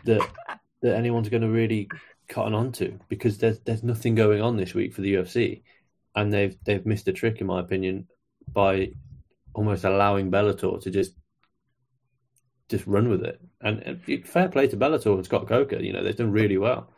[0.06, 0.28] That
[0.82, 1.90] that anyone's going to really
[2.28, 5.62] cotton onto because there's there's nothing going on this week for the UFC,
[6.16, 8.08] and they've they've missed a trick in my opinion
[8.56, 8.90] by
[9.54, 11.14] almost allowing Bellator to just
[12.68, 13.40] just run with it.
[13.62, 16.90] And, and fair play to Bellator and Scott Coker, you know they've done really well.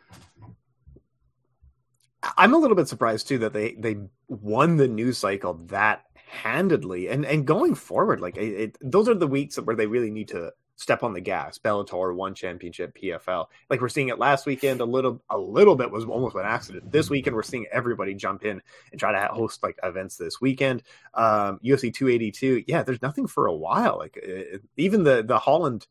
[2.38, 3.96] I'm a little bit surprised too that they they
[4.28, 9.14] won the news cycle that handedly and and going forward like it, it, those are
[9.14, 11.58] the weeks where they really need to step on the gas.
[11.58, 13.46] Bellator, one championship, PFL.
[13.68, 14.80] Like we're seeing it last weekend.
[14.80, 16.90] A little, a little bit was almost an accident.
[16.90, 18.62] This weekend, we're seeing everybody jump in
[18.92, 20.84] and try to host like events this weekend.
[21.14, 22.64] Um, UFC 282.
[22.66, 23.98] Yeah, there's nothing for a while.
[23.98, 25.86] Like uh, even the the Holland.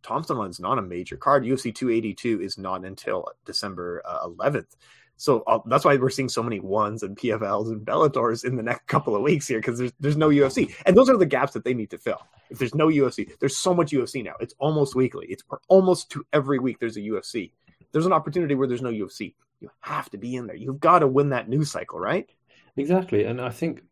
[0.00, 1.42] Thompson one's not a major card.
[1.42, 4.76] UFC 282 is not until December uh, 11th.
[5.18, 8.62] So uh, that's why we're seeing so many ones and PFLs and Bellators in the
[8.62, 11.52] next couple of weeks here because there's there's no UFC, and those are the gaps
[11.52, 12.22] that they need to fill.
[12.50, 14.34] If there's no UFC, there's so much UFC now.
[14.40, 15.26] It's almost weekly.
[15.28, 17.50] It's almost to every week there's a UFC.
[17.90, 19.34] There's an opportunity where there's no UFC.
[19.60, 20.54] You have to be in there.
[20.54, 22.30] You've got to win that news cycle, right?
[22.76, 23.82] Exactly, and I think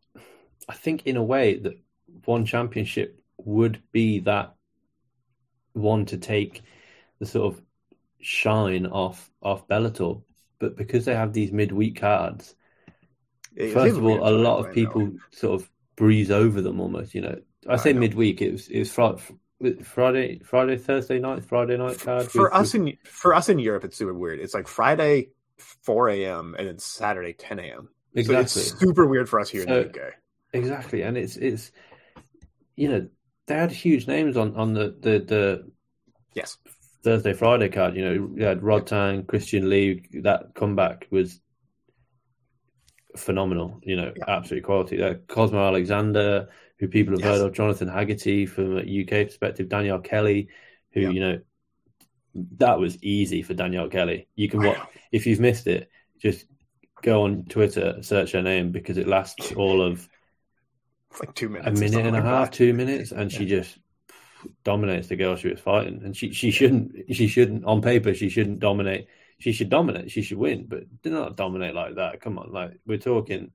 [0.69, 1.77] I think in a way that
[2.23, 4.55] one championship would be that
[5.73, 6.63] one to take
[7.19, 7.61] the sort of
[8.21, 10.21] shine off off Bellator,
[10.59, 12.55] but because they have these midweek cards,
[13.55, 14.73] It- first of all, a lot of now.
[14.73, 17.13] people sort of breeze over them almost.
[17.15, 17.99] You know, I I say know.
[18.01, 18.41] midweek.
[18.41, 19.19] It was it was Friday,
[19.83, 23.83] Friday, Friday, Thursday night, Friday night card for with- us in for us in Europe,
[23.85, 24.39] it's super weird.
[24.39, 26.55] It's like Friday, four a.m.
[26.57, 27.89] and then Saturday, ten a.m.
[28.15, 28.61] So exactly.
[28.61, 30.13] it's super weird for us here in the UK.
[30.53, 31.71] Exactly, and it's it's
[32.75, 33.07] you know
[33.47, 35.71] they had huge names on on the the, the
[36.33, 36.57] Yes,
[37.07, 37.95] Thursday Friday card.
[37.95, 40.03] You know, you had Rodtang, Christian Lee.
[40.23, 41.39] That comeback was
[43.15, 43.79] phenomenal.
[43.81, 44.25] You know, Yeah.
[44.27, 45.01] absolute quality.
[45.01, 47.37] Uh, Cosmo Alexander, who people have Yes.
[47.37, 50.49] heard of, Jonathan Haggerty from a UK perspective, Danielle Kelly,
[50.91, 51.09] who Yeah.
[51.11, 51.39] you know
[52.57, 54.27] that was easy for Danielle Kelly.
[54.35, 54.77] You can watch
[55.13, 55.89] if you've missed it,
[56.19, 56.45] just
[57.01, 60.07] go on Twitter, search her name because it lasts all of
[61.21, 61.67] like two minutes.
[61.69, 62.57] a minute and a like half, that.
[62.57, 63.79] two minutes, and she just
[64.63, 66.01] dominates the girl she was fighting.
[66.03, 69.07] And she she shouldn't she shouldn't on paper she shouldn't dominate.
[69.39, 70.11] She should dominate.
[70.11, 72.21] She should win, but do not dominate like that.
[72.21, 73.51] Come on, like we're talking.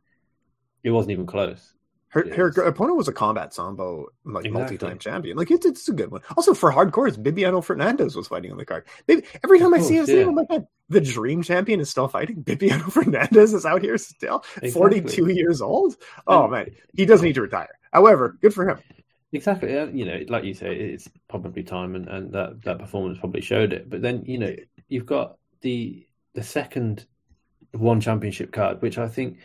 [0.83, 1.75] It wasn't even close.
[2.09, 4.51] Her, her opponent was a combat sambo like Exactly.
[4.51, 5.37] multi-time champion.
[5.39, 6.21] Like it's it's a good one.
[6.37, 8.85] Also for hardcores, Bibiano Fernandes was fighting on the card.
[9.09, 10.27] Maybe every time I see his course, name, yeah.
[10.29, 12.45] I'm like, "Man, the dream champion is still fighting.
[12.45, 14.71] Bibiano Fernandes is out here still, Exactly.
[14.73, 15.97] 42 years old.
[16.27, 17.79] Oh man, he does need to retire.
[17.95, 18.79] However, good for him.
[19.33, 19.73] Exactly.
[19.73, 23.73] You know, like you say, it's probably time, and, and that that performance probably showed
[23.73, 23.89] it.
[23.89, 24.55] But then you know,
[24.89, 27.07] you've got the the second
[27.73, 29.39] one championship card, which I think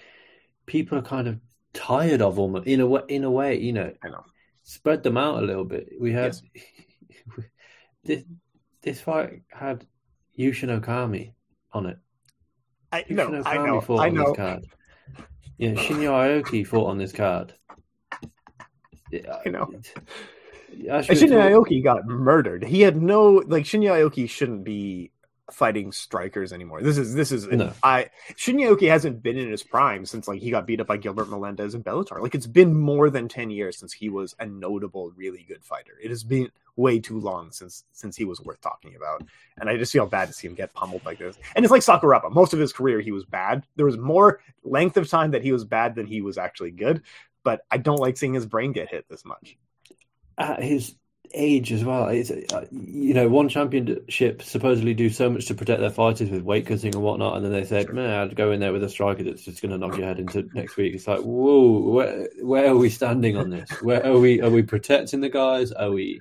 [0.65, 1.39] people are kind of
[1.73, 3.01] tired of almost in a way.
[3.07, 4.25] In a way, you know, know.
[4.63, 5.93] spread them out a little bit.
[5.99, 6.41] We had Yes.
[8.03, 8.23] this
[8.81, 9.85] this fight had
[10.37, 11.33] Yushin Okami
[11.71, 11.97] on it.
[12.91, 14.23] I Yushin know, I know, fought I on know.
[14.25, 14.65] this card.
[15.57, 16.11] Yeah, Shinya
[16.43, 17.53] Aoki fought on this card.
[19.13, 19.69] I know.
[19.73, 19.85] And
[21.05, 22.63] Shinya Aoki got murdered.
[22.63, 25.11] He had no like Shinya Aoki shouldn't be
[25.51, 26.81] fighting strikers anymore.
[26.81, 27.71] This is this is No.
[27.83, 30.97] I Shinya Aoki hasn't been in his prime since like he got beat up by
[30.97, 32.21] Gilbert Melendez and Bellator.
[32.21, 35.93] Like it's been more than ten years since he was a notable, really good fighter.
[36.03, 39.23] It has been way too long since since he was worth talking about.
[39.59, 41.37] And I just feel bad to see him get pummeled like this.
[41.55, 42.31] And it's like Sakuraba.
[42.31, 43.63] Most of his career he was bad.
[43.77, 47.01] There was more length of time that he was bad than he was actually good.
[47.47, 49.55] But I don't like seeing his brain get hit this much.
[50.37, 50.93] at his
[51.33, 52.07] age as well.
[52.09, 56.41] It's, uh, you know, one championship supposedly do so much to protect their fighters with
[56.43, 58.89] weight cutting and whatnot, and then they said, "Man, I'd go in there with a
[58.89, 62.27] striker that's just going to knock your head into next week." It's like, whoa, where,
[62.41, 63.69] where are we standing on this?
[63.81, 64.41] Where are we?
[64.41, 65.71] Are we protecting the guys?
[65.71, 66.19] Are we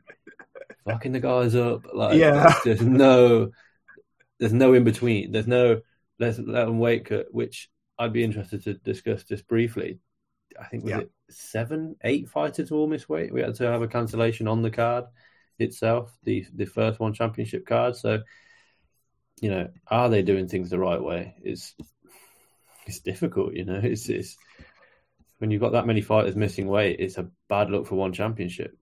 [0.86, 1.86] fucking the guys up?
[1.92, 2.54] Like, Yeah.
[2.64, 3.50] there's no,
[4.38, 5.32] there's no in between.
[5.32, 5.80] There's no
[6.20, 9.98] let's let them weight cut, which I'd be interested to discuss just briefly.
[10.58, 10.98] I think was Yeah.
[11.00, 13.32] it seven, eight fighters all miss weight.
[13.32, 15.04] We had to have a cancellation on the card
[15.58, 17.96] itself, the the first one championship card.
[17.96, 18.22] So,
[19.40, 21.34] you know, are they doing things the right way?
[21.42, 21.74] It's
[22.86, 23.80] it's difficult, you know.
[23.82, 24.36] It's it's
[25.38, 28.76] when you've got that many fighters missing weight, it's a bad look for one championship.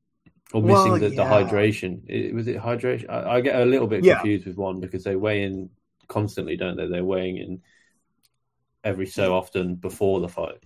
[0.52, 2.02] Or missing Well, the, the hydration.
[2.06, 3.10] It, was it hydration?
[3.10, 4.14] I, I get a little bit Yeah.
[4.14, 5.70] confused with one because they weigh in
[6.06, 6.86] constantly, don't they?
[6.86, 7.62] They're weighing in
[8.84, 10.62] every so often before the fight.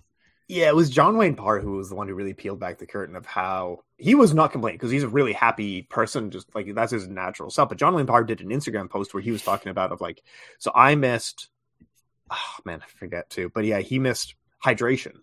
[0.49, 2.87] Yeah, it was John Wayne Parr who was the one who really peeled back the
[2.87, 6.73] curtain of how he was not complaining because he's a really happy person, just like
[6.73, 7.69] that's his natural self.
[7.69, 10.23] But John Wayne Parr did an Instagram post where he was talking about of like,
[10.57, 11.49] so I missed,
[12.31, 14.33] oh man, I forget too, but yeah, he missed
[14.65, 15.17] hydration.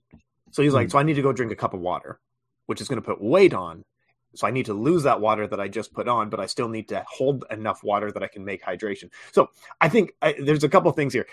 [0.53, 0.91] So he's like, Hmm.
[0.91, 2.21] so I need to go drink a cup of water,
[2.67, 3.85] which is going to put weight on.
[4.37, 6.69] So I need to lose that water that I just put on, but I still
[6.69, 9.11] need to hold enough water that I can make hydration.
[9.33, 11.27] So I think I, there's a couple things here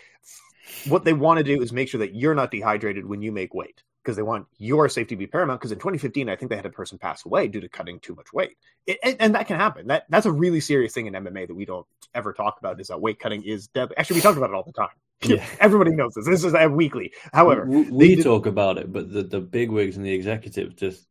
[0.88, 3.54] what they want to do is make sure that you're not dehydrated when you make
[3.54, 5.60] weight because they want your safety to be paramount.
[5.60, 8.15] Because in 2015, I think they had a person pass away due to cutting too
[8.15, 9.88] much weight, it, and, and that can happen.
[9.88, 12.80] That that's a really serious thing in MMA that we don't ever talk about.
[12.80, 13.95] Is that weight cutting is deadly.
[13.97, 14.89] Actually, we talk about it all the time.
[15.26, 15.45] Yeah.
[15.62, 16.26] Everybody knows this.
[16.26, 17.13] This is uh, weekly.
[17.32, 20.76] However, we, we did- talk about it, but the, the big wigs and the executive
[20.76, 21.08] just,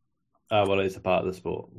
[0.51, 1.69] ah, well, it's a part of the sport.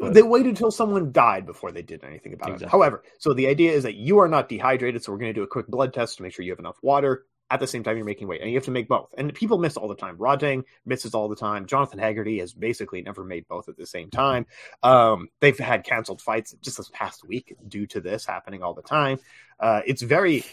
[0.00, 2.68] But- they waited until someone died before they did anything about it.
[2.68, 5.42] However, so the idea is that you are not dehydrated, so we're going to do
[5.42, 7.26] a quick blood test to make sure you have enough water.
[7.52, 9.12] At the same time, you're making weight, and you have to make both.
[9.18, 10.16] And people miss all the time.
[10.16, 11.66] Rodtang misses all the time.
[11.66, 14.46] Jonathan Haggerty has basically never made both at the same time.
[14.84, 18.82] Um, they've had canceled fights just this past week due to this happening all the
[18.82, 19.18] time.
[19.58, 20.44] Uh, it's very,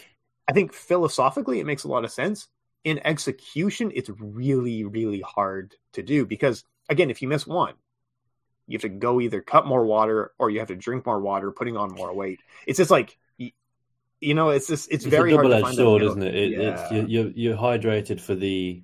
[0.48, 2.48] I think philosophically, it makes a lot of sense.
[2.82, 7.74] In execution, it's really, really hard to do because, again, if you miss one,
[8.68, 11.50] you have to go either cut more water or you have to drink more water,
[11.50, 12.38] putting on more weight.
[12.66, 13.16] It's just like,
[14.20, 16.22] you know, it's just it's, it's very a hard to double-edged find that sword, isn't
[16.22, 16.34] it?
[16.34, 16.98] it It's Yeah.
[16.98, 18.82] you're, you're you're hydrated for the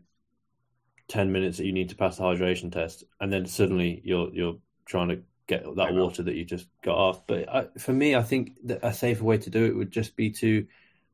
[1.06, 4.56] ten minutes that you need to pass the hydration test, and then suddenly you're you're
[4.86, 7.26] trying to get that water that you just got off.
[7.26, 10.16] But I, for me, I think that a safer way to do it would just
[10.16, 10.66] be to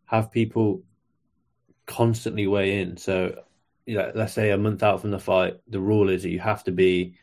[0.05, 0.83] have people
[1.87, 2.97] constantly weigh in.
[2.97, 3.43] So,
[3.87, 6.39] you know, let's say a month out from the fight, the rule is that you
[6.39, 7.17] have to be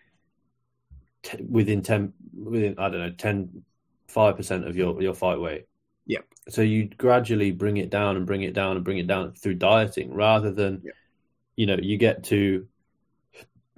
[1.27, 3.63] t- within ten, within I don't know, 10,
[4.07, 5.65] 5 percent of your your fight weight.
[6.05, 6.19] Yeah.
[6.49, 9.55] So you gradually bring it down and bring it down and bring it down through
[9.55, 10.93] dieting, rather than, yep.
[11.57, 12.67] you know, you get to,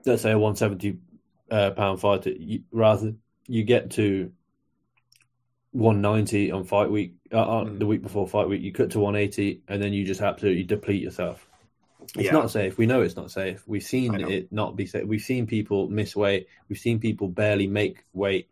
[0.06, 1.00] let's say a one seventy
[1.50, 3.14] uh, pound fighter, you, rather
[3.48, 4.32] you get to
[5.72, 7.80] 190 on fight week, uh, mm.
[7.80, 11.02] the week before fight week, you cut to 180, and then you just absolutely deplete
[11.02, 11.49] yourself.
[12.16, 12.32] It's yeah.
[12.32, 12.78] not safe.
[12.78, 13.64] We know it's not safe.
[13.68, 15.06] We've seen it not be safe.
[15.06, 16.48] We've seen people miss weight.
[16.68, 18.50] We've seen people barely make weight,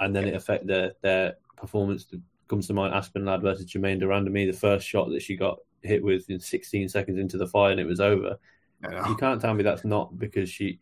[0.00, 0.30] and then yeah.
[0.30, 2.06] it affect their their performance.
[2.48, 6.02] Comes to mind Aspen versus Germaine de Randamie, the first shot that she got hit
[6.02, 8.38] with in 16 seconds into the fight, and it was over.
[8.82, 10.78] You can't tell me that's not because she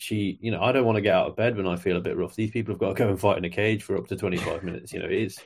[0.00, 2.00] she, you know, I don't want to get out of bed when I feel a
[2.00, 2.34] bit rough.
[2.34, 4.64] These people have got to go and fight in a cage for up to 25
[4.64, 4.94] minutes.
[4.94, 5.38] You know, it's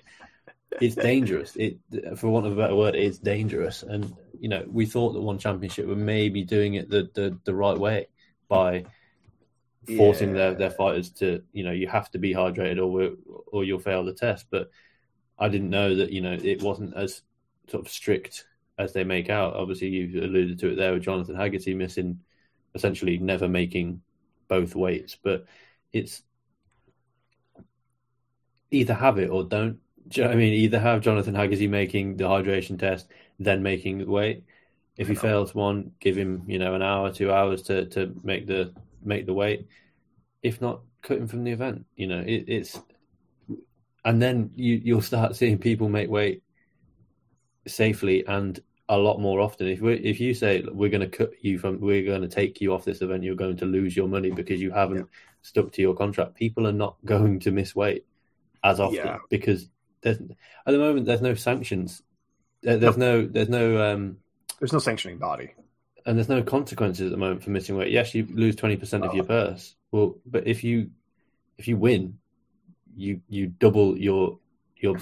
[0.81, 1.57] it's dangerous.
[1.57, 1.79] It,
[2.17, 3.83] for want of a better word, it's dangerous.
[3.83, 4.15] And
[4.45, 7.79] you know, we thought that one championship were maybe doing it the the, the right
[7.79, 8.09] way
[8.47, 8.85] by
[9.97, 10.35] forcing yeah.
[10.35, 13.17] their, their fighters to, you know, you have to be hydrated or
[13.47, 14.45] or you'll fail the test.
[14.51, 14.69] But
[15.39, 17.23] I didn't know that, you know, it wasn't as
[17.69, 18.45] sort of strict
[18.77, 19.55] as they make out.
[19.55, 22.21] Obviously, you've alluded to it there with Jonathan Haggerty missing,
[22.75, 24.03] essentially never making
[24.49, 25.47] both weights, but
[25.91, 26.23] it's
[28.71, 29.79] either have it or don't.
[30.13, 30.53] You I mean?
[30.53, 33.09] Either have Jonathan Haggerty making the hydration test,
[33.39, 34.45] then making the weight.
[34.97, 38.47] If he fails one, give him you know an hour, two hours to to make
[38.47, 38.73] the
[39.03, 39.67] make the weight.
[40.43, 41.87] If not, cut him from the event.
[41.97, 42.79] You know, it, it's
[44.05, 46.43] and then you you'll start seeing people make weight
[47.67, 49.69] safely and a lot more often.
[49.69, 52.61] If we if you say we're going to cut you from, we're going to take
[52.61, 55.05] you off this event, you're going to lose your money because you haven't yeah.
[55.43, 56.35] stuck to your contract.
[56.35, 58.05] People are not going to miss weight
[58.63, 59.19] as often yeah.
[59.31, 59.69] because
[60.03, 62.03] there's at the moment there's no sanctions.
[62.65, 64.17] There's no, no there's no um
[64.59, 65.53] there's no sanctioning body,
[66.07, 67.93] and there's no consequences at the moment for missing weight.
[67.93, 69.75] Yes, you lose twenty percent of your purse.
[69.93, 70.91] Well, but if you
[71.59, 72.19] if you win,
[72.97, 74.39] you you double your
[74.77, 74.97] your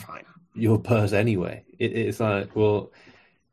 [0.54, 1.64] your purse anyway.
[1.78, 2.92] It, it's like well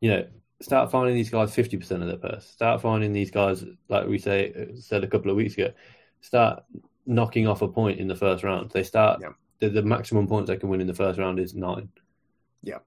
[0.00, 0.26] you know,
[0.60, 2.46] start finding these guys 50% of their purse.
[2.46, 5.72] Start finding these guys, like we say said a couple of weeks ago,
[6.20, 6.64] start
[7.06, 8.70] knocking off a point in the first round.
[8.70, 9.30] They start, yeah.
[9.58, 11.90] the, the maximum points they can win in the first round is nine.
[12.62, 12.78] Yeah.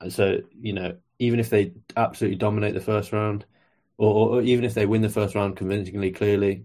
[0.00, 3.44] And so, you know, even if they absolutely dominate the first round,
[3.96, 6.64] or, or even if they win the first round convincingly, clearly,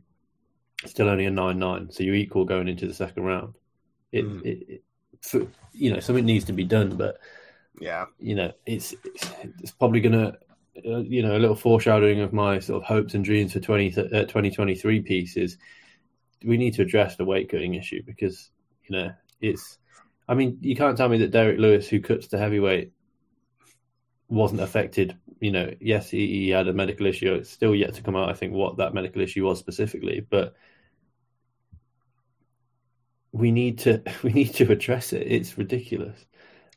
[0.86, 1.92] still only a 9 9.
[1.92, 3.56] So you are equal going into the second round.
[4.12, 4.46] It, mm.
[4.46, 4.84] it, it
[5.22, 7.18] for, you know, something needs to be done, but
[7.80, 8.94] yeah, you know, it's
[9.60, 10.38] it's probably going to,
[10.86, 13.98] uh, you know, a little foreshadowing of my sort of hopes and dreams for 20,
[13.98, 15.58] uh, 2023 pieces.
[16.44, 18.52] We need to address the weight cutting issue because
[18.88, 19.12] you know
[19.42, 19.80] it's.
[20.28, 22.94] I mean, you can't tell me that Derrick Lewis, who cuts to heavyweight,
[24.34, 25.18] wasn't affected.
[25.40, 27.34] You know, yes, he, he had a medical issue.
[27.34, 28.30] It's still yet to come out.
[28.30, 30.56] I think what that medical issue was specifically, but
[33.32, 35.28] we need to we need to address it.
[35.28, 36.26] It's ridiculous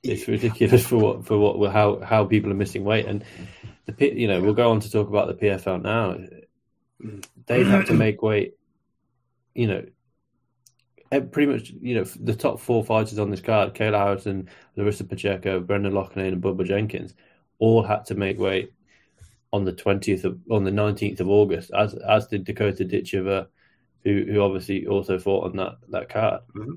[0.09, 3.25] it's ridiculous for what for what how how people are missing weight and
[3.87, 6.19] the you know we'll go on to talk about the PFL now.
[7.47, 8.55] They have to make weight.
[9.55, 9.85] You know,
[11.13, 15.05] eh, pretty much you know the top four fighters on this card: Kayla Harrison, Larissa
[15.05, 17.15] Pacheco, Brendan Loughnane, and Bubba Jenkins,
[17.59, 18.73] all had to make weight
[19.53, 23.47] on the twentieth of on the nineteenth of August, as as did Dakota Ditcheva,
[24.05, 26.41] who who obviously also fought on that that card.
[26.55, 26.75] Mm-hmm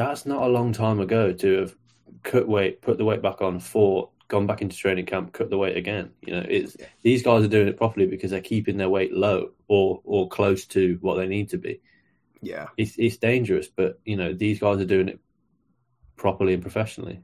[0.00, 1.76] that's not a long time ago to have
[2.22, 5.58] cut weight, put the weight back on, fought, gone back into training camp, cut the
[5.58, 6.10] weight again.
[6.22, 9.50] You know, it's these guys are doing it properly because they're keeping their weight low
[9.68, 11.80] or or close to what they need to be.
[12.40, 15.20] Yeah, it's it's dangerous, but you know these guys are doing it
[16.16, 17.20] properly and professionally.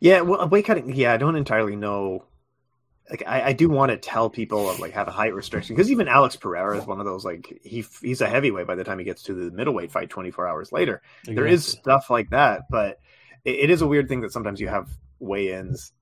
[0.00, 0.94] Yeah, well, uh, weight cutting.
[0.94, 2.24] Yeah, I don't entirely know.
[3.10, 5.90] Like, I, I do want to tell people of like have a height restriction because
[5.90, 8.98] even Alex Pereira is one of those like he he's a heavyweight by the time
[8.98, 11.02] he gets to the middleweight fight 24 hours later.
[11.20, 11.34] Exactly.
[11.34, 13.00] There is stuff like that, but
[13.44, 14.88] it, it is a weird thing that sometimes you have
[15.18, 15.92] weigh-ins.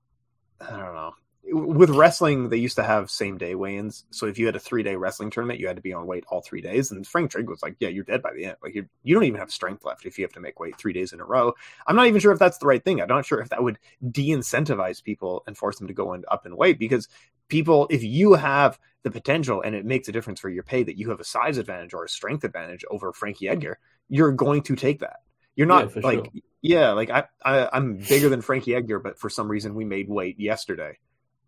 [0.61, 1.13] I don't know.
[1.55, 4.07] With wrestling, they used to have same day weigh-ins.
[4.11, 6.25] So if you had a three day wrestling tournament, you had to be on weight
[6.29, 6.91] all three days.
[6.91, 8.57] And Frank Trigg was like, "Yeah, you're dead by the end.
[8.63, 10.93] Like you, you don't even have strength left if you have to make weight three
[10.93, 11.53] days in a row."
[11.87, 13.01] I'm not even sure if that's the right thing.
[13.01, 13.79] I'm not sure if that would
[14.11, 17.09] de-incentivize people and force them to go in, up in weight because
[17.49, 20.97] people, if you have the potential and it makes a difference for your pay that
[20.97, 23.53] you have a size advantage or a strength advantage over Frankie hmm.
[23.53, 23.79] Edgar,
[24.09, 25.21] you're going to take that.
[25.55, 26.43] You're not yeah, like, sure.
[26.63, 30.09] yeah, like I, I, I'm bigger than Frankie Edgar, but for some reason we made
[30.09, 30.99] weight yesterday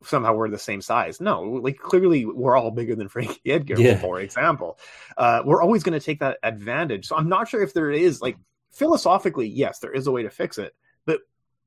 [0.04, 1.20] somehow we're the same size.
[1.20, 3.98] No, like clearly we're all bigger than Frankie Edgar, Yeah.
[3.98, 4.78] for example.
[5.16, 7.06] Uh, we're always going to take that advantage.
[7.06, 8.36] So I'm not sure if there is like
[8.72, 10.74] philosophically, yes, there is a way to fix it,
[11.06, 11.20] but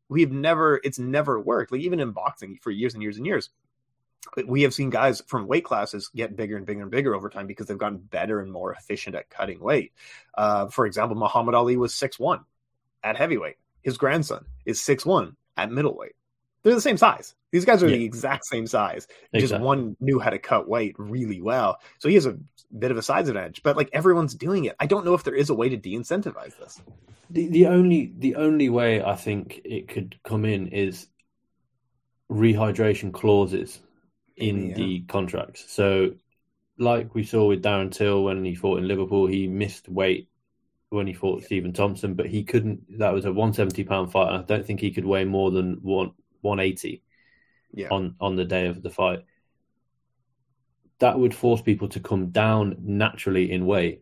[0.10, 1.72] we've never, it's never worked.
[1.72, 3.50] Like even in boxing for years and years and years,
[4.46, 7.48] we have seen guys from weight classes get bigger and bigger and bigger over time
[7.48, 9.94] because they've gotten better and more efficient at cutting weight.
[10.34, 12.42] Uh, for example, Muhammad Ali was six one
[13.04, 13.56] at heavyweight.
[13.82, 16.17] His grandson is six one at middleweight.
[16.68, 17.34] They're the same size.
[17.52, 17.96] These guys are Yeah.
[17.96, 19.08] the exact same size.
[19.34, 22.38] Just one knew how to cut weight really well, so he has a
[22.78, 23.64] bit of a size advantage.
[23.64, 26.58] But like everyone's doing it, I don't know if there is a way to de-incentivize
[26.60, 26.82] this.
[27.30, 31.08] The, the only the only way I think it could come in is
[32.30, 33.80] rehydration clauses
[34.36, 34.76] in Yeah.
[34.76, 35.72] the contracts.
[35.72, 36.16] So,
[36.78, 40.28] like we saw with Darren Till when he fought in Liverpool, he missed weight
[40.90, 43.00] when he fought Stephen Thompson, but he couldn't.
[43.00, 45.76] That was a one seventy pound fight, I don't think he could weigh more than
[45.82, 46.12] one
[46.48, 47.04] one eighty
[47.74, 49.26] Yeah, on on the day of the fight.
[51.00, 54.02] That would force people to come down naturally in weight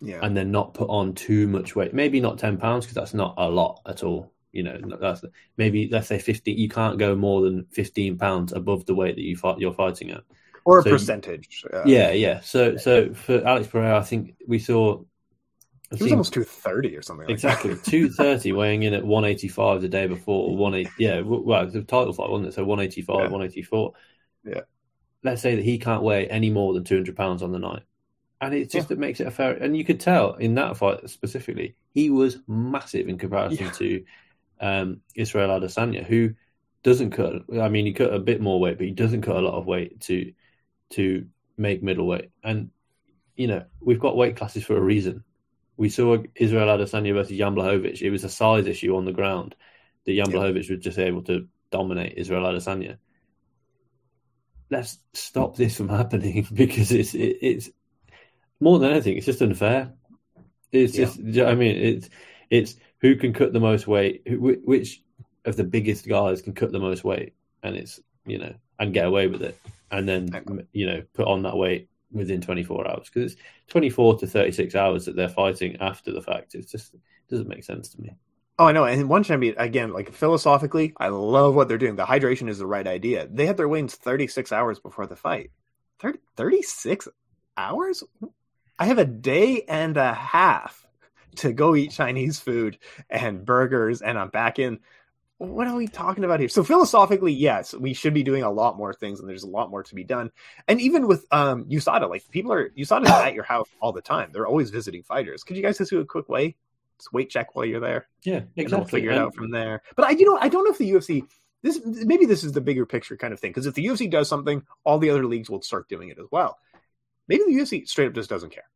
[0.00, 1.94] yeah, and then not put on too much weight.
[1.94, 4.32] Maybe not ten pounds because that's not a lot at all.
[4.52, 5.24] You know, that's
[5.56, 6.52] maybe let's say fifty.
[6.52, 9.58] You can't go more than fifteen pounds above the weight that you fight.
[9.58, 10.22] You're fighting at.
[10.64, 11.64] or a so percentage.
[11.72, 12.40] Uh, yeah, yeah.
[12.40, 15.02] So, so for Alex Pereira, I think we saw.
[15.94, 17.26] He was almost two thirty or something.
[17.26, 17.84] Like exactly that.
[17.84, 20.56] two thirty, weighing in at one eighty five the day before.
[20.56, 21.20] One eight, yeah.
[21.20, 22.54] Well, it was a title fight, wasn't it?
[22.54, 23.28] So one eighty five, Yeah.
[23.28, 23.92] one eighty four.
[24.44, 24.62] Yeah.
[25.22, 27.82] Let's say that he can't weigh any more than two hundred pounds on the night,
[28.40, 29.52] and it just it makes it a fair.
[29.54, 33.72] And you could tell in that fight specifically, he was massive in comparison Yeah.
[33.72, 34.04] to
[34.60, 36.34] um, Israel Adesanya, who
[36.82, 37.42] doesn't cut.
[37.60, 39.66] I mean, he cut a bit more weight, but he doesn't cut a lot of
[39.66, 40.32] weight to
[40.90, 41.26] to
[41.56, 42.30] make middleweight.
[42.44, 42.70] And
[43.36, 45.24] you know, we've got weight classes for a reason.
[45.76, 48.00] We saw Israel Adesanya versus Jan Blachowicz.
[48.00, 49.54] It was a size issue on the ground
[50.04, 50.36] that Jan Yeah.
[50.38, 52.98] Blachowicz was just able to dominate Israel Adesanya.
[54.70, 57.70] Let's stop this from happening because it's it, it's
[58.60, 59.16] more than anything.
[59.16, 59.92] It's just unfair.
[60.72, 61.04] It's Yeah.
[61.06, 61.18] just.
[61.18, 62.10] you know I mean, it's
[62.50, 64.22] it's who can cut the most weight.
[64.26, 65.02] Who, which
[65.44, 69.06] of the biggest guys can cut the most weight, and it's you know and get
[69.06, 69.58] away with it,
[69.90, 70.28] and then
[70.72, 75.04] you know put on that weight within 24 hours because it's 24 to 36 hours
[75.04, 76.54] that they're fighting after the fact.
[76.54, 76.94] It just
[77.28, 78.14] doesn't make sense to me.
[78.58, 78.84] Oh, I know.
[78.84, 81.96] And one champion, again, like philosophically, I love what they're doing.
[81.96, 83.28] The hydration is the right idea.
[83.30, 85.50] They had their weigh-ins 36 hours before the fight.
[85.98, 87.08] 30, 36
[87.56, 88.02] hours?
[88.78, 90.86] I have a day and a half
[91.36, 92.78] to go eat Chinese food
[93.10, 94.80] and burgers, and I'm back in.
[95.38, 96.48] What are we talking about here?
[96.48, 99.70] So philosophically, yes, we should be doing a lot more things, and there's a lot
[99.70, 100.30] more to be done.
[100.66, 104.30] And even with um USADA, like people are USADA's at your house all the time.
[104.32, 105.44] They're always visiting fighters.
[105.44, 106.56] Could you guys just do a quick way?
[106.98, 109.00] Just weight check while you're there Yeah, and then we'll exactly.
[109.00, 109.82] figure it out from there.
[109.96, 111.26] But I, you know, I don't know if the UFC
[111.62, 114.28] this maybe this is the bigger picture kind of thing because if the UFC does
[114.30, 116.58] something, all the other leagues will start doing it as well.
[117.28, 118.70] Maybe the UFC straight up just doesn't care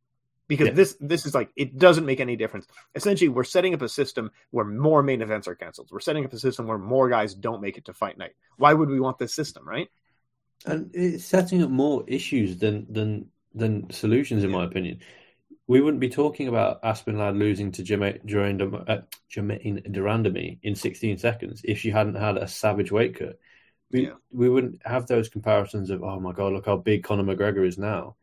[0.51, 0.73] because Yeah.
[0.73, 2.65] this this is like it doesn't make any difference.
[2.99, 5.87] Essentially, we're setting up a system where more main events are canceled.
[5.93, 8.33] We're setting up a system where more guys don't make it to fight night.
[8.57, 9.87] Why would we want this system, right?
[10.63, 13.09] and it's setting up more issues than than
[13.55, 14.99] than solutions, in my opinion.
[15.67, 19.01] We wouldn't be talking about Aspen Ladd losing to Germaine de Randam- uh,
[19.33, 23.39] Germaine de Randamie in 16 seconds if she hadn't had a savage weight cut.
[23.91, 24.15] We Yeah.
[24.41, 27.77] we wouldn't have those comparisons of oh my god, look how big Conor McGregor is
[27.77, 28.15] now.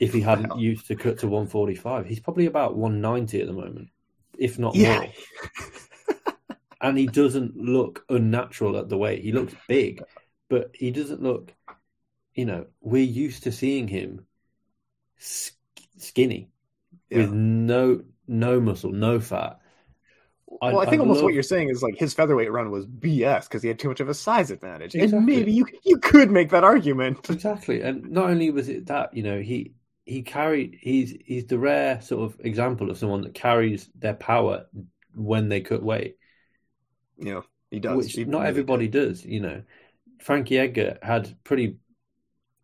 [0.00, 0.60] If he hadn't Well.
[0.60, 3.88] used to cut to 145, he's probably about 190 at the moment,
[4.38, 5.00] if not Yeah.
[5.00, 5.12] more.
[6.82, 9.22] And he doesn't look unnatural at the weight.
[9.22, 10.02] He looks big,
[10.50, 11.52] but he doesn't look.
[12.34, 14.26] You know, we're used to seeing him
[15.16, 15.56] sk-
[15.96, 16.50] skinny
[17.10, 17.18] Yeah.
[17.18, 19.58] with no no muscle, no fat.
[20.60, 22.86] I- well, I think I almost what you're saying is like his featherweight run was
[22.86, 26.30] BS because he had too much of a size advantage, and maybe you you could
[26.30, 27.28] make that argument.
[27.30, 29.72] Exactly, and not only was it that, you know, he
[30.06, 34.66] he carried he's he's the rare sort of example of someone that carries their power
[35.14, 36.16] when they cut weight,
[37.18, 37.96] You know, he does.
[37.96, 39.24] which He not really everybody does.
[39.24, 39.62] You know,
[40.20, 41.76] Frankie Edgar had pretty,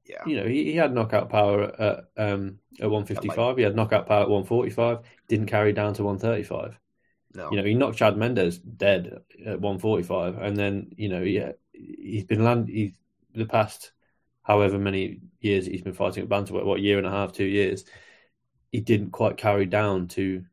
[0.07, 0.23] Yeah.
[0.27, 3.57] you know, he, he had knockout power at um at one fifty five.
[3.57, 5.01] He had knockout power at one forty five.
[5.29, 6.79] Didn't carry down to one thirty five.
[7.35, 7.51] No.
[7.51, 12.25] You know, he knocked Chad Mendes dead at 145, and then you know, yeah, he's
[12.25, 12.69] been land.
[12.69, 12.93] He's
[13.35, 13.93] the past
[14.43, 17.85] however many years he's been fighting at bantamweight, what year and a half, two years,
[18.71, 20.45] he didn't quite carry down to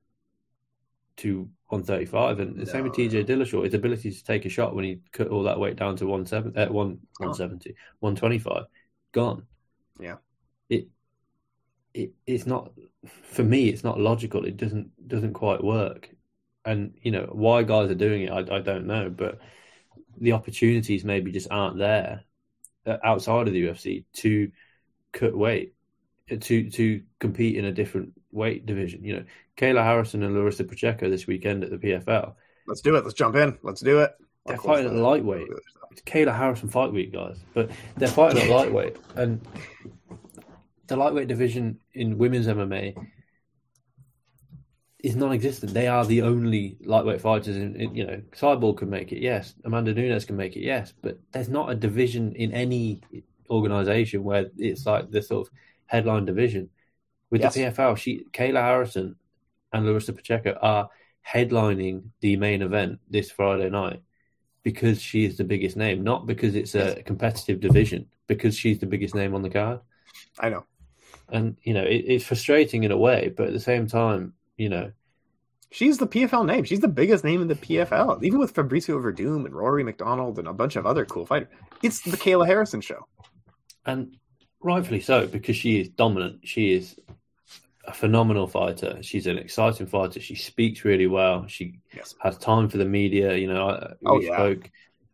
[1.18, 2.40] to 135.
[2.40, 5.28] And the same with TJ Dillashaw, his ability to take a shot when he cut
[5.28, 7.30] all that weight down to 170, uh, one, gone.
[7.30, 8.64] 170, 125,
[9.12, 9.46] gone.
[10.00, 10.16] Yeah.
[10.70, 10.88] It
[11.94, 12.72] it it's not
[13.24, 13.70] for me.
[13.70, 14.46] It's not logical.
[14.46, 16.10] It doesn't doesn't quite work
[16.66, 19.40] and you know why guys are doing it I, I don't know but
[20.20, 22.24] the opportunities maybe just aren't there
[23.04, 24.52] outside of the UFC to
[25.12, 25.74] cut weight
[26.32, 29.04] uh, to to compete in a different weight division.
[29.04, 29.26] You know,
[29.58, 32.34] Kayla Harrison and Larissa Pacheco this weekend at the PFL.
[32.68, 33.04] Let's do it.
[33.04, 33.58] Let's jump in.
[33.64, 34.16] Let's do it.
[34.46, 35.48] They're fighting at lightweight.
[35.92, 39.42] It's Kayla Harrison fight week, guys, but they're fighting at lightweight, and
[40.88, 42.96] the lightweight division in women's MMA
[45.00, 45.74] is non-existent.
[45.74, 47.56] They are the only lightweight fighters.
[47.56, 49.56] In, in, you know, Cyborg can make it, yes.
[49.64, 50.94] Amanda Nunes can make it, yes.
[51.02, 53.02] But there's not a division in any
[53.50, 55.54] organization where it's like the sort of
[55.86, 56.70] headline division.
[57.30, 57.54] With yes.
[57.54, 59.16] the PFL, she Kayla Harrison
[59.72, 60.90] and Larissa Pacheco are
[61.26, 64.02] headlining the main event this Friday night
[64.64, 68.86] because she is the biggest name, not because it's a competitive division, because she's the
[68.86, 69.80] biggest name on the card.
[70.40, 70.66] I know.
[71.30, 74.70] And, you know, it, it's frustrating in a way, but at the same time, you
[74.70, 74.92] know.
[75.72, 76.64] She's the PFL name.
[76.64, 78.24] She's the biggest name in the PFL.
[78.24, 81.48] Even with Fabricio Werdum and Rory MacDonald and a bunch of other cool fighters.
[81.84, 83.08] It's the Kayla Harrison show.
[83.86, 84.18] And
[84.62, 86.40] rightfully so, because she is dominant.
[86.44, 87.00] She is
[87.86, 88.98] a phenomenal fighter.
[89.02, 90.20] She's an exciting fighter.
[90.20, 91.46] She speaks really well.
[91.48, 92.16] She yes.
[92.20, 93.36] has time for the media.
[93.36, 94.34] You know, we oh, yeah.
[94.34, 94.72] spoke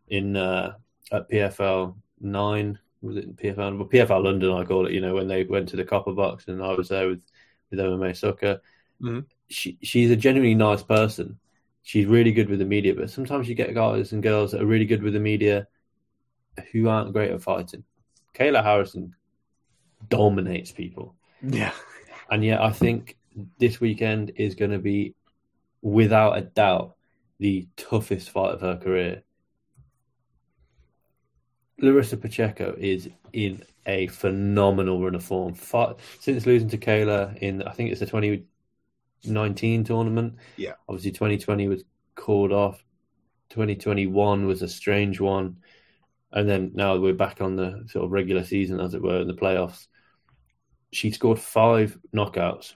[0.08, 0.74] in uh,
[1.12, 2.78] at PFL nine.
[3.02, 3.78] Was it PFL?
[3.78, 4.92] Well, PFL London, I call it.
[4.92, 7.22] You know, when they went to the Copper Box, and I was there with
[7.70, 8.60] with MMA Sucka.
[9.02, 11.38] Mm-hmm she she's a genuinely nice person.
[11.82, 14.66] She's really good with the media, but sometimes you get guys and girls that are
[14.66, 15.68] really good with the media
[16.72, 17.84] who aren't great at fighting.
[18.34, 19.14] Kayla Harrison
[20.08, 21.14] dominates people.
[21.42, 21.72] Yeah.
[22.30, 23.16] And yet I think
[23.58, 25.14] this weekend is going to be
[25.82, 26.96] without a doubt
[27.38, 29.22] the toughest fight of her career.
[31.78, 35.54] Larissa Pacheco is in a phenomenal run of form.
[36.20, 38.44] Since losing to Kayla in, I think it's the 20,
[39.26, 40.36] 19 tournament.
[40.56, 40.74] Yeah.
[40.88, 42.82] Obviously, 2020 was called off.
[43.50, 45.58] 2021 was a strange one.
[46.32, 49.28] And then now we're back on the sort of regular season, as it were, in
[49.28, 49.86] the playoffs.
[50.92, 52.74] She scored five knockouts,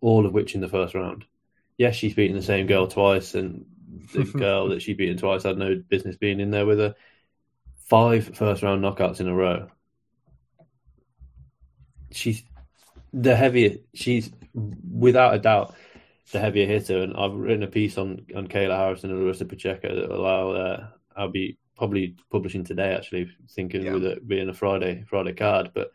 [0.00, 1.24] all of which in the first round.
[1.76, 3.66] Yes, she's beaten the same girl twice, and
[4.12, 6.94] the girl that she beaten twice had no business being in there with her.
[7.86, 9.68] Five first round knockouts in a row.
[12.10, 12.42] She's
[13.14, 15.74] the heavier she's without a doubt
[16.32, 17.02] the heavier hitter.
[17.02, 20.50] And I've written a piece on on Kayla Harrison and Larissa Pacheco that will allow.
[20.50, 20.86] Uh,
[21.16, 22.94] I'll be probably publishing today.
[22.94, 23.92] Actually, thinking yeah.
[23.92, 25.92] with it being a Friday Friday card, but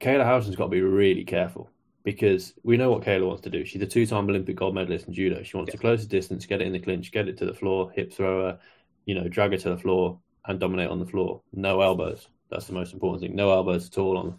[0.00, 1.70] Kayla Harrison's got to be really careful
[2.02, 3.66] because we know what Kayla wants to do.
[3.66, 5.42] She's a two-time Olympic gold medalist in judo.
[5.42, 5.72] She wants yeah.
[5.72, 8.10] to close the distance, get it in the clinch, get it to the floor, hip
[8.10, 8.58] thrower,
[9.04, 11.42] you know, drag her to the floor and dominate on the floor.
[11.52, 12.26] No elbows.
[12.50, 13.36] That's the most important thing.
[13.36, 14.38] No elbows at all on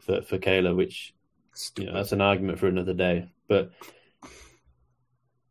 [0.00, 1.14] for for Kayla, which
[1.76, 3.30] you know, that's an argument for another day.
[3.48, 3.72] But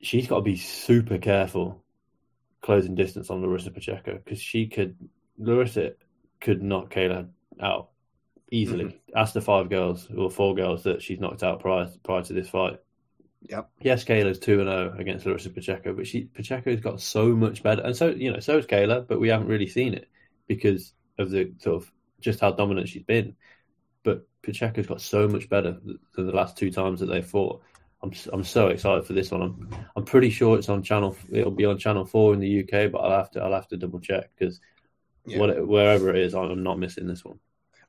[0.01, 1.83] she's got to be super careful
[2.61, 4.95] closing distance on Larissa Pacheco because she could
[5.37, 5.93] Larissa
[6.39, 7.29] could knock Kayla
[7.59, 7.89] out
[8.51, 8.85] easily.
[8.85, 9.17] Mm-hmm.
[9.17, 12.49] Ask the five girls or four girls that she's knocked out prior prior to this
[12.49, 12.79] fight.
[13.47, 13.69] Yep.
[13.81, 17.63] Yes, Kayla's two and zero oh against Larissa Pacheco, but she Pacheco's got so much
[17.63, 20.09] better, and so you know, so is Kayla, but we haven't really seen it
[20.47, 23.35] because of the sort of just how dominant she's been.
[24.03, 27.61] But Pacheco's got so much better than the last two times that they fought.
[28.01, 29.41] I'm I'm so excited for this one.
[29.41, 31.15] I'm I'm pretty sure it's on channel.
[31.31, 33.77] It'll be on channel four in the UK, but I'll have to I'll have to
[33.77, 34.61] double check because
[35.25, 35.39] yeah.
[35.39, 37.39] wherever it is, I'm not missing this one.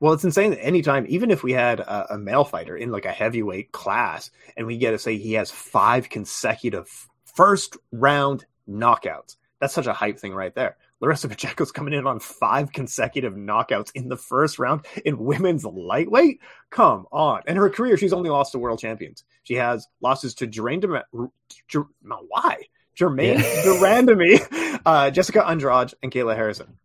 [0.00, 3.04] Well, it's insane that anytime, even if we had a, a, male fighter in like
[3.04, 6.88] a heavyweight class, and we get to say he has five consecutive
[7.26, 10.78] first round knockouts, that's such a hype thing right there.
[11.00, 16.40] Larissa Pacheco's coming in on five consecutive knockouts in the first round in women's lightweight.
[16.70, 17.42] Come on.
[17.46, 19.24] And her career, she's only lost to world champions.
[19.42, 21.02] She has losses to Germaine de...
[21.68, 21.84] Ger...
[22.02, 22.64] why?
[22.94, 23.62] Germaine yeah.
[23.62, 26.78] de Randamie, uh, Jessica Andrade, and Kayla Harrison.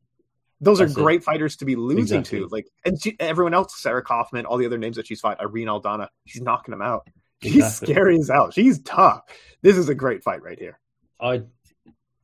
[0.62, 1.24] Those That's are great it.
[1.26, 2.40] fighters to be losing exactly.
[2.40, 2.48] to.
[2.48, 5.68] Like, and she, everyone else, Sarah Kaufman, all the other names that she's fought, Irene
[5.68, 7.10] Aldana, she's knocking them out.
[7.42, 7.94] She's exactly.
[7.94, 8.52] scary as hell.
[8.52, 9.24] She's tough.
[9.62, 10.80] This is a great fight right here.
[11.20, 11.44] I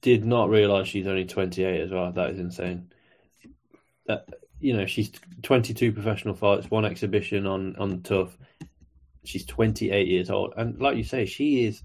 [0.01, 2.11] did not realize she's only 28 as well.
[2.11, 2.91] That is insane.
[4.07, 4.27] That
[4.59, 8.37] you know, she's 22 professional fights, one exhibition on on tough.
[9.23, 11.83] She's 28 years old, and like you say, she is.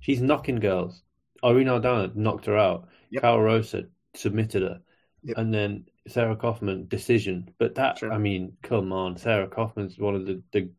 [0.00, 1.02] She's knocking girls.
[1.44, 2.88] Irene Aldana knocked her out.
[3.10, 3.22] Yep.
[3.22, 3.84] Karol Rosa
[4.14, 4.80] submitted her,
[5.22, 5.38] yep.
[5.38, 7.54] and then Sarah Kaufman decision.
[7.58, 8.12] But that, sure.
[8.12, 10.70] I mean, come on, Sarah Kaufman's one of the, the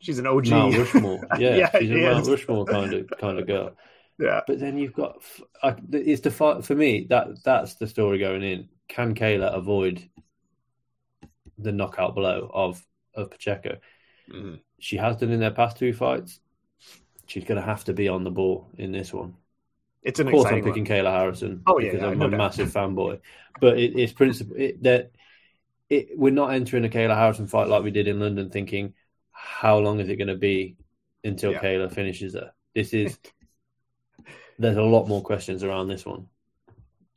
[0.00, 0.48] She's an OG.
[0.48, 1.20] Mount Rushmore.
[1.38, 3.76] Yeah, yeah she's a Mount Rushmore kind of kind of girl.
[4.20, 4.42] Yeah.
[4.46, 5.22] But then you've got
[5.92, 8.68] it's the fight for me that that's the story going in.
[8.88, 10.08] Can Kayla avoid
[11.58, 13.78] the knockout blow of of Pacheco?
[14.30, 14.56] Mm-hmm.
[14.78, 16.40] She has done in their past two fights.
[17.26, 19.36] She's going to have to be on the ball in this one.
[20.02, 20.84] It's an of course, I'm picking one.
[20.84, 22.38] Kayla Harrison Oh, yeah, because yeah, I'm no a doubt.
[22.38, 23.20] massive fanboy.
[23.60, 25.12] But it, it's principle it, that
[25.88, 28.94] it, we're not entering a Kayla Harrison fight like we did in London, thinking
[29.32, 30.76] how long is it going to be
[31.24, 31.60] until Yeah.
[31.60, 32.52] Kayla finishes her.
[32.74, 33.18] This is
[34.60, 36.28] there's a lot more questions around this one.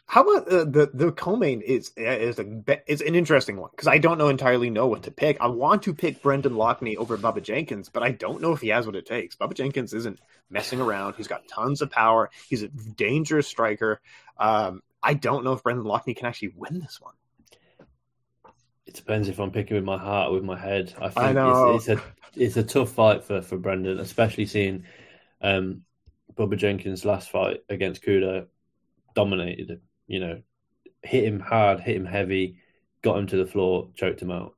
[0.06, 3.98] How about uh, the the co-main is is a is an interesting one because I
[3.98, 5.38] don't know entirely know what to pick.
[5.42, 8.70] I want to pick Brendan Loughnane over Bubba Jenkins, but I don't know if he
[8.70, 9.36] has what it takes.
[9.36, 10.20] Bubba Jenkins isn't
[10.50, 11.16] messing around.
[11.16, 12.30] He's got tons of power.
[12.48, 14.02] He's a dangerous striker.
[14.38, 17.14] Um, I don't know if Brendan Loughnane can actually win this one.
[18.86, 20.94] It depends if I'm picking with my heart or with my head.
[20.98, 21.76] I think I know.
[21.76, 22.04] It's, it's a
[22.36, 24.84] it's a tough fight for for Brendan, especially seeing
[25.42, 25.84] um,
[26.36, 28.48] Bubba Jenkins' last fight against Kudo
[29.16, 29.82] dominated him.
[30.08, 30.42] You know,
[31.02, 32.58] hit him hard, hit him heavy,
[33.02, 34.56] got him to the floor, choked him out.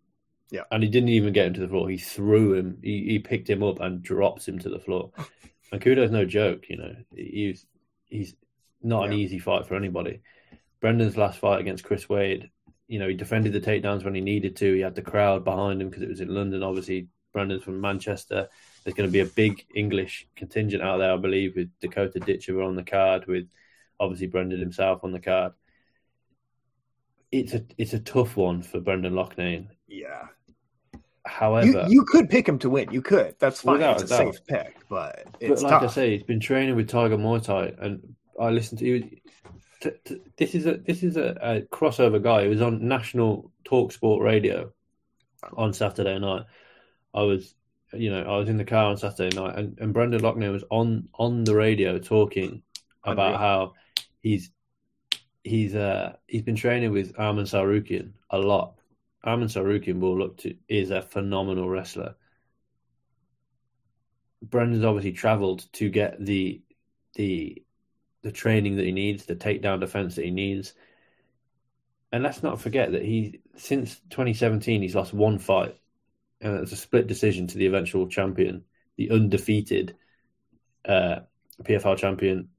[0.51, 0.61] Yeah.
[0.71, 1.89] and he didn't even get him to the floor.
[1.89, 2.77] He threw him.
[2.81, 5.11] He, he picked him up and drops him to the floor.
[5.71, 6.69] And Kudo's no joke.
[6.69, 7.65] You know, he's
[8.05, 8.35] he's
[8.83, 10.21] not an easy fight for anybody.
[10.79, 12.51] Brendan's last fight against Chris Wade,
[12.87, 14.73] you know, he defended the takedowns when he needed to.
[14.73, 16.63] He had the crowd behind him because it was in London.
[16.63, 18.49] Obviously, Brendan's from Manchester.
[18.85, 22.61] There's going to be a big English contingent out there, I believe, with Dakota Ditcher
[22.61, 23.49] on the card, with
[23.99, 25.53] obviously Brendan himself on the card.
[27.31, 29.67] It's a it's a tough one for Brendan Loughnane.
[29.87, 30.27] Yeah,
[31.25, 32.91] However, you you could pick him to win.
[32.91, 33.35] You could.
[33.39, 33.73] That's fine.
[33.73, 34.35] Without it's a doubt.
[34.35, 35.83] safe pick, but but it's like tough.
[35.83, 39.09] I say, he's been training with Tiger Muay Thai, and I listened to you.
[39.81, 42.43] T- t- this is a this is a, a crossover guy.
[42.43, 44.71] He was on national talk sport radio
[45.43, 45.49] oh.
[45.57, 46.43] on Saturday night.
[47.13, 47.55] I was,
[47.93, 50.63] you know, I was in the car on Saturday night, and, and Brendan Loughnane was
[50.69, 52.61] on on the radio talking
[53.03, 53.39] about Unreal.
[53.39, 53.73] how
[54.21, 54.51] he's
[55.43, 58.75] he's uh he's been training with Arman Tsarukyan a lot.
[59.25, 62.15] Arman Tsarukyan will look to is a phenomenal wrestler.
[64.41, 66.61] Brendan's obviously travelled to get the
[67.15, 67.63] the
[68.21, 70.73] the training that he needs, the takedown defense that he needs.
[72.11, 75.77] And let's not forget that he since 2017 he's lost one fight,
[76.45, 78.65] and it's a split decision to the eventual champion,
[78.97, 79.97] the undefeated
[80.87, 81.21] uh,
[81.63, 82.49] PFL champion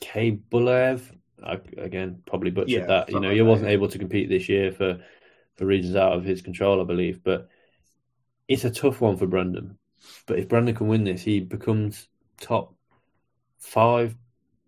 [0.00, 1.02] Kay Bulev.
[1.42, 3.10] Again, probably butchered Yeah, that.
[3.10, 3.70] You know, like he wasn't yeah.
[3.70, 5.00] able to compete this year for
[5.56, 7.22] for reasons out of his control, I believe.
[7.24, 7.48] But
[8.48, 9.78] it's a tough one for Brendan.
[10.26, 12.08] But if Brendan can win this, he becomes
[12.40, 12.74] top
[13.58, 14.16] five,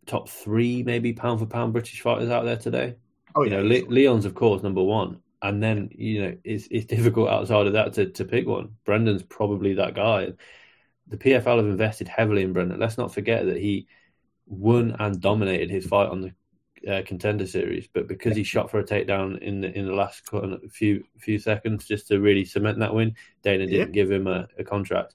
[0.06, 2.96] top three, maybe pound for pound British fighters out there today.
[3.34, 6.68] oh you yeah, know, Le- Leon's of course number one, and then you know it's
[6.70, 8.76] it's difficult outside of that to to pick one.
[8.84, 10.32] Brendan's probably that guy.
[11.08, 12.78] The PFL have invested heavily in Brendan.
[12.80, 13.86] Let's not forget that he
[14.46, 16.32] won and dominated his fight on the
[16.90, 20.22] uh, contender series, but because he shot for a takedown in the in the last
[20.70, 23.92] few few seconds just to really cement that win, Dana didn't Yep.
[23.92, 25.14] give him a, a contract.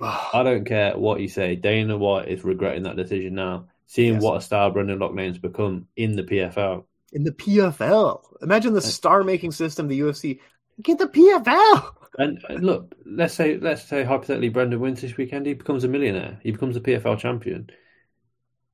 [0.00, 1.54] I don't care what you say.
[1.54, 4.22] Dana White is regretting that decision now, seeing Yes.
[4.22, 6.84] what a star Brendan Loughnane's become in the PFL.
[7.12, 8.22] In the PFL.
[8.42, 10.40] Imagine the star making system, the UFC.
[10.82, 11.94] Get the PFL.
[12.18, 15.88] And uh, look, let's say let's say hypothetically Brendan wins this weekend, he becomes a
[15.88, 16.40] millionaire.
[16.42, 17.70] He becomes a PFL champion.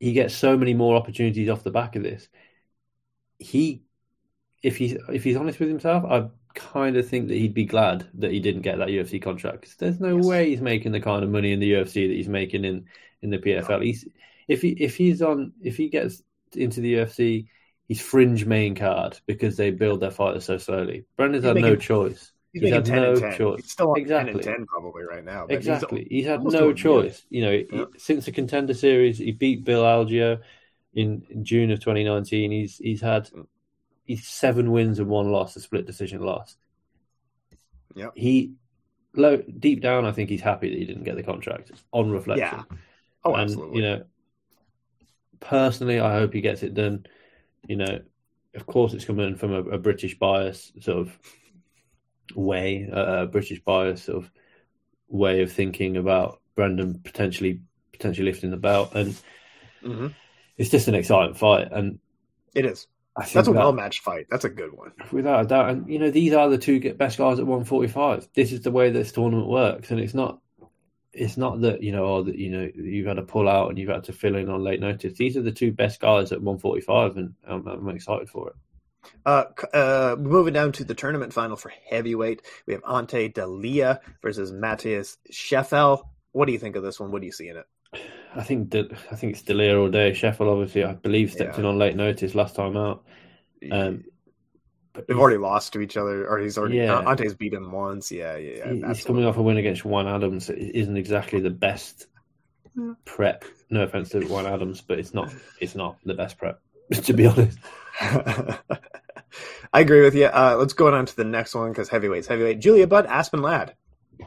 [0.00, 2.28] He gets so many more opportunities off the back of this.
[3.38, 3.84] He,
[4.62, 8.08] if he's if he's honest with himself, I kind of think that he'd be glad
[8.14, 10.18] that he didn't get that UFC contract because there's no Yes.
[10.18, 12.86] way he's making the kind of money in the UFC that he's making in
[13.22, 13.80] in the PFL.
[13.80, 14.06] He's
[14.48, 16.22] if he if he's on if he gets
[16.54, 17.48] into the UFC,
[17.88, 21.04] he's fringe main card because they build their fighters so slowly.
[21.16, 22.32] Brendan's He's had no choice.
[22.52, 23.36] He's, had ten no and ten.
[23.36, 23.62] choice.
[23.62, 24.32] He's still on Exactly.
[24.42, 25.46] ten and ten probably right now.
[25.46, 26.06] but he's- Exactly.
[26.10, 27.24] He's, had no choice.
[27.30, 30.40] You know, he- since the contender series, he beat Bill Algeo
[30.94, 32.50] in, in June of 2019.
[32.50, 33.46] He's he's had Mm.
[34.04, 36.56] He's seven wins and one loss, a split decision loss.
[37.94, 38.12] Yep.
[38.16, 38.54] He
[39.14, 41.72] low deep down, I think he's happy that he didn't get the contract.
[41.92, 42.62] On reflection, Yeah.
[43.22, 43.76] Oh, and absolutely.
[43.76, 44.04] you know,
[45.40, 47.04] personally, I hope he gets it done.
[47.66, 48.00] You know,
[48.54, 51.18] of course, it's coming from a, a British bias sort of
[52.34, 54.30] way, uh, a British bias sort of
[55.08, 57.60] way of thinking about Brandon potentially
[57.92, 59.20] potentially lifting the belt, and
[59.82, 60.14] Mhm.
[60.56, 61.68] it's just an exciting fight.
[61.72, 61.98] And
[62.54, 62.86] it is.
[63.16, 64.26] That's a that- well matched fight.
[64.30, 64.92] That's a good one.
[65.10, 65.70] without a doubt.
[65.70, 68.28] And you know, these are the two best guys at 145.
[68.34, 70.40] This is the way this tournament works, and it's not.
[71.18, 73.78] It's not that you know, or that you know, you've had to pull out and
[73.78, 75.14] you've had to fill in on late notice.
[75.14, 78.56] These are the two best guys at 145, and I'm, I'm excited for it.
[79.24, 84.52] Uh, uh, moving down to the tournament final for heavyweight, we have Ante Delija versus
[84.52, 86.02] Matthias Scheffel.
[86.32, 87.10] What do you think of this one?
[87.10, 87.66] What do you see in it?
[88.34, 90.12] I think that I think it's Delija all day.
[90.12, 91.60] Scheffel obviously, I believe stepped Yeah.
[91.60, 93.04] in on late notice last time out.
[93.72, 94.04] Um,
[95.06, 96.98] They've already lost to each other, or he's already Yeah.
[96.98, 98.10] uh, Ante's beat him once.
[98.10, 98.68] Yeah, yeah, yeah.
[98.68, 99.04] he- he's absolutely.
[99.06, 100.50] coming off a win against Juan Adams.
[100.50, 102.06] It isn't exactly the best
[103.04, 103.44] prep.
[103.70, 106.60] No offense to Juan Adams, but it's not it's not the best prep
[106.92, 107.58] to be honest.
[108.00, 110.26] I agree with you.
[110.26, 112.60] Uh, let's go on to the next one because heavyweights, heavyweight.
[112.60, 113.74] Julia Budd, Aspen Ladd.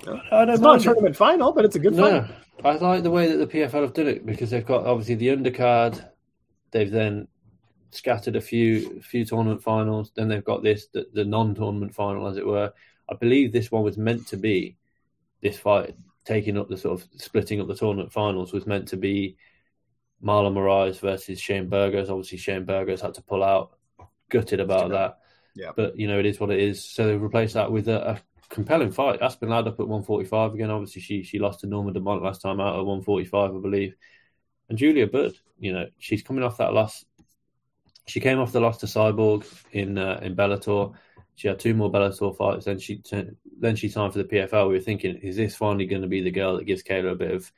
[0.05, 2.31] I don't It's not a tournament final, but it's a good No, fight.
[2.63, 5.29] I like the way that the PFL have done it because they've got obviously the
[5.29, 6.05] undercard.
[6.71, 7.27] They've then
[7.91, 10.11] scattered a few few tournament finals.
[10.15, 12.73] Then they've got this the, the non-tournament final, as it were.
[13.09, 14.77] I believe this one was meant to be
[15.41, 18.97] this fight taking up the sort of splitting up the tournament finals was meant to
[18.97, 19.37] be
[20.23, 22.09] Marlon Moraes versus Shane Burgos.
[22.09, 23.77] Obviously, Shane Burgos had to pull out.
[24.29, 25.17] Gutted about that.
[25.55, 25.71] Yeah.
[25.75, 26.83] But you know it is what it is.
[26.83, 29.21] So they've replaced that with a, a compelling fight.
[29.21, 30.69] Aspen Ladd up at 145 again.
[30.69, 33.95] Obviously, she she lost to Norma Dumont last time out at 145, I believe.
[34.69, 37.03] And Julia Budd, you know, she's coming off that loss.
[38.07, 40.93] She came off the loss to Cyborg in uh, in Bellator.
[41.35, 42.65] She had two more Bellator fights.
[42.65, 43.01] Then she
[43.59, 44.67] then she signed for the PFL.
[44.67, 47.15] We were thinking, is this finally going to be the girl that gives Kayla a
[47.15, 47.51] bit of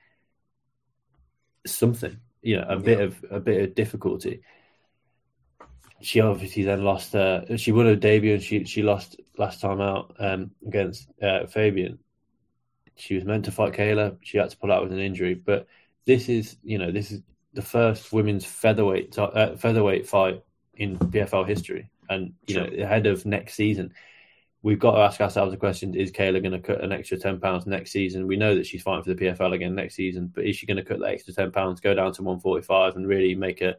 [1.65, 2.17] something?
[2.41, 3.05] You know, a bit Yeah.
[3.05, 4.41] of a bit of difficulty.
[6.01, 7.15] She obviously then lost.
[7.15, 11.45] Uh, she won her debut and she she lost last time out um, against uh,
[11.47, 11.99] Fabian.
[12.95, 14.17] She was meant to fight Kayla.
[14.21, 15.33] She had to pull out with an injury.
[15.33, 15.67] But
[16.05, 17.21] this is, you know, this is
[17.54, 20.43] the first women's featherweight uh, featherweight fight
[20.76, 23.93] in PFL history, and you know, ahead of next season,
[24.64, 27.39] we've got to ask ourselves the question: Is Kayla going to cut an extra ten
[27.39, 28.28] pounds next season?
[28.28, 30.78] We know that she's fighting for the PFL again next season, but is she going
[30.78, 33.62] to cut that extra ten pounds, go down to one forty five, and really make
[33.62, 33.76] a,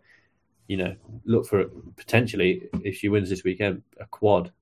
[0.69, 0.95] you know,
[1.25, 1.65] look for
[1.97, 4.53] potentially if she wins this weekend a quad,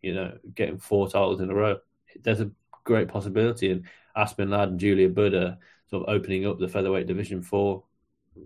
[0.00, 1.78] you know, getting four titles in a row?
[2.22, 2.50] There's a
[2.84, 5.58] great possibility, and Aspen Ladd and Julia Buddha
[5.88, 7.82] sort of opening up the featherweight division for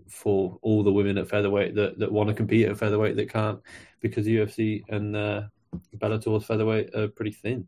[0.07, 3.59] for all the women at featherweight that, that want to compete at featherweight that can't
[4.01, 5.43] because UFC and uh,
[5.97, 7.67] Bellator's featherweight are pretty thin.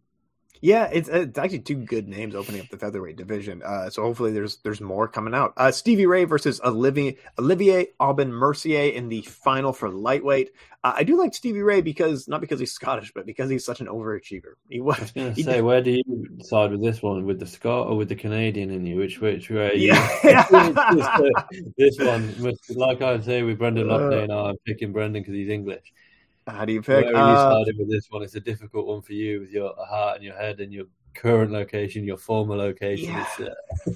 [0.62, 3.62] Yeah, it's, it's actually two good names opening up the featherweight division.
[3.64, 5.54] Uh, so hopefully there's there's more coming out.
[5.58, 10.52] Uh, Stevie Ray versus Olivier Olivier Aubin Mercier in the final for lightweight.
[10.84, 13.82] Uh, I do like Stevie Ray because not because he's Scottish, but because he's such
[13.82, 14.54] an overachiever.
[14.70, 15.00] He I was.
[15.00, 16.04] was going to say, did- where do you
[16.42, 17.26] side with this one?
[17.26, 18.98] With the Scot or with the Canadian in you?
[18.98, 19.74] Which which way?
[19.76, 20.08] Yeah.
[21.78, 22.34] this one,
[22.70, 25.94] like I say with Brendan Uh, Loughnane, I'm picking Brendan because he's English.
[26.48, 27.06] How do you pick?
[27.06, 28.24] Where are you Uh, siding with this one?
[28.24, 31.52] It's a difficult one for you with your heart and your head and your current
[31.52, 33.10] location, your former location.
[33.10, 33.28] Yeah.
[33.40, 33.92] Uh,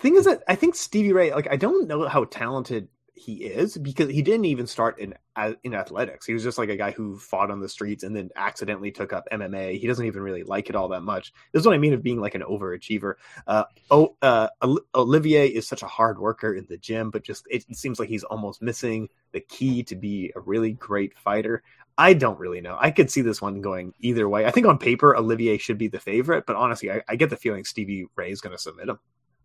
[0.00, 3.78] thing is that I think Stevie Ray, like I don't know how talented he is
[3.78, 5.14] because he didn't even start in
[5.62, 6.26] in athletics.
[6.26, 9.12] He was just like a guy who fought on the streets and then accidentally took
[9.12, 9.78] up MMA.
[9.78, 11.32] He doesn't even really like it all that much.
[11.52, 13.14] This is what I mean of being like an overachiever.
[13.46, 14.48] Uh, oh, uh,
[14.94, 18.24] Olivier is such a hard worker in the gym, but just it seems like he's
[18.24, 21.62] almost missing the key to be a really great fighter.
[21.96, 22.76] I don't really know.
[22.78, 24.46] I could see this one going either way.
[24.46, 27.36] I think on paper Olivier should be the favorite, but honestly, I, I get the
[27.36, 28.98] feeling Stevie Ray is going to submit him.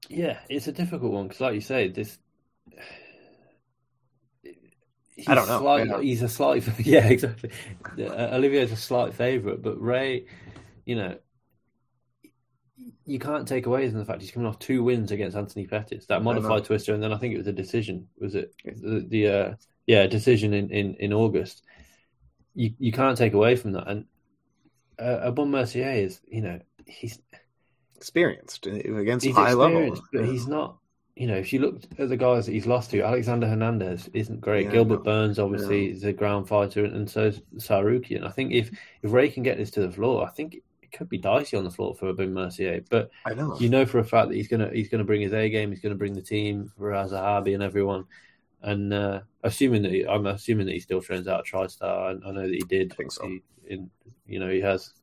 [0.09, 2.17] yeah, it's a difficult one because, like you say, this.
[5.15, 5.59] He's I don't know.
[5.59, 6.01] Slight, Yeah.
[6.01, 7.51] He's a slight, yeah, exactly.
[7.99, 10.25] Uh, Olivier's a slight favourite, but Ray,
[10.85, 11.17] you know,
[13.05, 16.05] you can't take away from the fact he's coming off two wins against Anthony Pettis,
[16.07, 18.07] that modified twister, and then I think it was a decision.
[18.19, 19.53] Was it the, the uh,
[19.87, 21.63] yeah decision in, in, in August?
[22.55, 24.05] You you can't take away from that, and
[24.99, 27.19] uh, Aubin Mercier is you know he's
[27.95, 29.99] experienced against he's high level.
[30.13, 30.77] but he's not.
[31.15, 34.39] You know, if you look at the guys that he's lost to, Alexander Hernandez isn't
[34.39, 34.67] great.
[34.67, 35.03] Yeah, Gilbert no.
[35.03, 38.25] Burns, obviously, is a ground fighter, and, and so is Tsarukyan.
[38.25, 38.71] I think if
[39.01, 41.65] if Ray can get this to the floor, I think it could be dicey on
[41.65, 42.85] the floor for Aubin Mercier.
[42.89, 43.57] But I know.
[43.59, 45.71] you know for a fact that he's gonna he's gonna bring his A game.
[45.71, 48.05] He's gonna bring the team Firas Zahabi and everyone.
[48.61, 51.83] And uh, assuming that he, I'm assuming that he still trains out of TriStar.
[52.23, 52.91] I, I know that he did.
[52.91, 53.27] I think so.
[53.27, 53.89] He, in
[54.25, 54.93] you know he has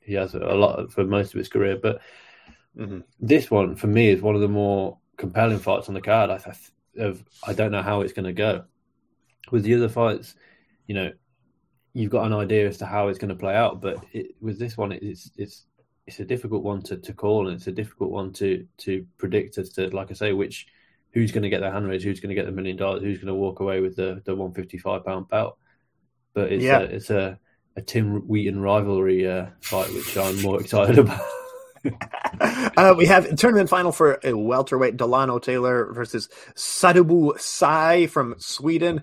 [0.00, 2.00] he has a lot for most of his career, but
[2.76, 3.04] Mhm.
[3.18, 6.30] this one for me is one of the more compelling fights on the card.
[6.30, 6.38] I
[6.98, 8.64] of I don't know how it's going to go.
[9.50, 10.34] With the other fights,
[10.86, 11.12] you know,
[11.92, 14.58] you've got an idea as to how it's going to play out, but it, with
[14.58, 15.66] this one, it's it's
[16.06, 19.58] it's a difficult one to, to call, and it's a difficult one to to predict
[19.58, 20.66] as to, like I say, which
[21.16, 23.16] who's going to get the hand raise, who's going to get the million dollars, who's
[23.16, 25.56] going to walk away with the the one fifty five pound belt.
[26.34, 26.80] But it's Yeah.
[26.80, 27.38] a, it's a
[27.74, 31.20] a Tim Wheaton rivalry uh, fight, which I'm more excited about.
[32.76, 38.34] uh, we have a tournament final for a welterweight Delano Taylor versus Sadibou Sai from
[38.38, 39.02] Sweden.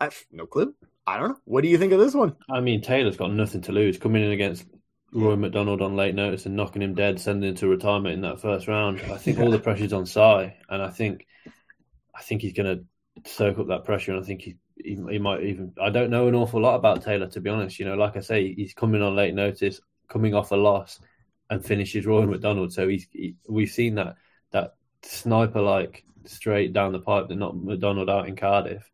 [0.00, 0.74] I have no clue.
[1.06, 1.38] I don't know.
[1.44, 2.36] What do you think of this one?
[2.48, 3.98] I mean, Taylor's got nothing to lose.
[3.98, 4.64] Coming in against
[5.12, 8.40] Rory MacDonald on late notice and knocking him dead, sending him to retirement in that
[8.40, 9.00] first round.
[9.10, 11.26] I think all the pressure's on Sai, and I think,
[12.14, 14.12] I think he's going to soak up that pressure.
[14.12, 15.72] And I think he, he he might even.
[15.80, 17.78] I don't know an awful lot about Taylor to be honest.
[17.78, 21.00] You know, like I say, he's coming on late notice, coming off a loss,
[21.48, 22.72] and finishes Rory MacDonald.
[22.72, 24.16] So he's he, we've seen that
[24.52, 28.90] that sniper like straight down the pipe than not MacDonald out in Cardiff.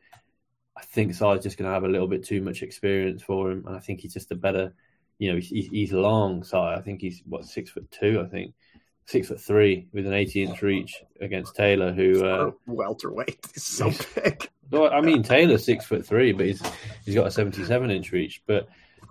[0.76, 3.64] I think Sai's just going to have a little bit too much experience for him,
[3.66, 4.74] and I think he's just a better.
[5.18, 6.74] You know, he's, he's long, Sai.
[6.74, 8.20] I think he's what six foot two.
[8.20, 8.54] I think
[9.06, 13.46] six foot three with an eighty inch reach against Taylor, who uh, welterweight.
[13.54, 14.48] He's so big.
[14.70, 16.62] Well, I mean, Taylor's six foot three, but he's
[17.04, 18.42] he's got a seventy seven inch reach.
[18.46, 18.68] But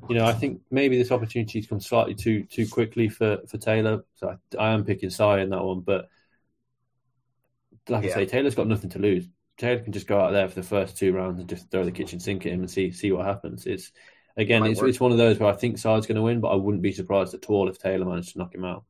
[0.10, 4.04] you know, I think maybe this opportunity's come slightly too too quickly for for Taylor.
[4.16, 6.10] So I, I am picking Sai in that one, but
[7.88, 8.12] like yeah.
[8.12, 9.28] I say, Taylor's got nothing to lose.
[9.58, 11.92] Taylor can just go out there for the first two rounds and just throw the
[11.92, 13.66] kitchen sink at him and see see what happens.
[13.66, 13.92] It's
[14.36, 16.56] again, it's, it's one of those where I think Sai's going to win, but I
[16.56, 18.84] wouldn't be surprised at all if Taylor managed to knock him out.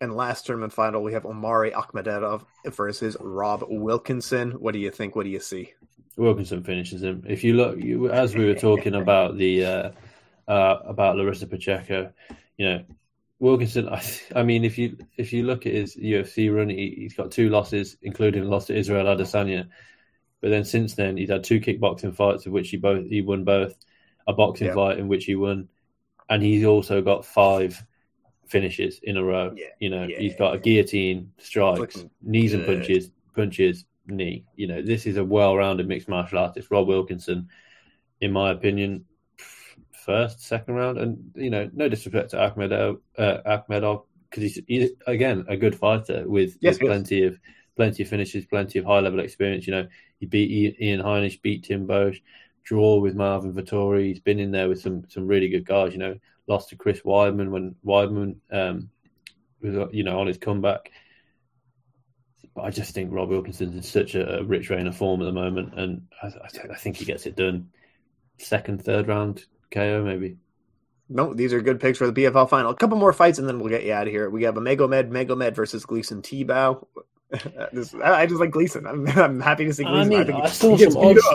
[0.00, 4.52] And last tournament final, we have Omari Akhmedov versus Rob Wilkinson.
[4.52, 5.16] What do you think?
[5.16, 5.72] What do you see?
[6.16, 7.24] Wilkinson finishes him.
[7.26, 9.90] If you look, you, as we were talking about the uh,
[10.48, 12.12] uh, about Larissa Pacheco,
[12.56, 12.84] you know,
[13.38, 13.88] Wilkinson.
[13.88, 14.02] I,
[14.34, 17.48] I, mean, if you if you look at his UFC run, he, has got two
[17.48, 19.68] losses, including a loss to Israel Adesanya.
[20.40, 23.44] But then since then, he's had two kickboxing fights, of which he both he won
[23.44, 23.74] both,
[24.26, 24.74] a boxing yeah.
[24.74, 25.68] fight in which he won,
[26.28, 27.82] and he's also got five
[28.48, 29.52] finishes in a row.
[29.56, 34.44] Yeah, you know, yeah, he's got a guillotine, strikes, knees and punches, punches, knee.
[34.56, 36.70] You know, this is a well-rounded mixed martial artist.
[36.70, 37.48] Rob Wilkinson,
[38.20, 39.04] in my opinion,
[40.04, 44.90] first, second round, and you know, no disrespect to Akhmedov, uh, Akhmedov, because he's, he's,
[45.06, 47.38] again a good fighter with, yes, with plenty of
[47.74, 49.66] plenty of finishes, plenty of high-level experience.
[49.66, 49.86] You know,
[50.18, 52.22] he beat Ian Heinisch, beat Tim Boetsch,
[52.64, 54.06] draw with Marvin Vettori.
[54.06, 55.92] He's been in there with some some really good guys.
[55.92, 58.90] You know, lost to Chris Weidman when Weidman um,
[59.60, 60.90] was you know on his comeback.
[62.54, 65.26] But I just think Rob Wilkinson's in such a, a rich vein of form at
[65.26, 67.68] the moment, and I, I, I, think he gets it done.
[68.38, 70.38] Second, third round KO maybe.
[71.08, 72.70] No, these are good picks for the PFL final.
[72.70, 74.30] A couple more fights, and then we'll get you out of here.
[74.30, 76.86] We have a Magomed Magomed versus Gleison Tibau.
[77.32, 78.88] I just like Gleison.
[78.88, 80.18] I'm, I'm happy to see Gleison.
[80.20, 81.28] I mean, I, I saw some odds.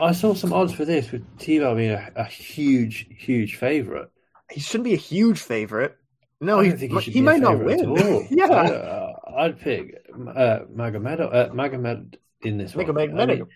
[0.00, 4.10] I saw some odds for this with Tibau being a, a huge, huge favorite
[4.50, 5.96] he shouldn't be a huge favorite.
[6.40, 8.26] No, he, he, he might not win.
[8.30, 12.90] yeah, uh, I'd pick uh, Magomed, uh, Magomed in this one.
[12.90, 13.46] I mean,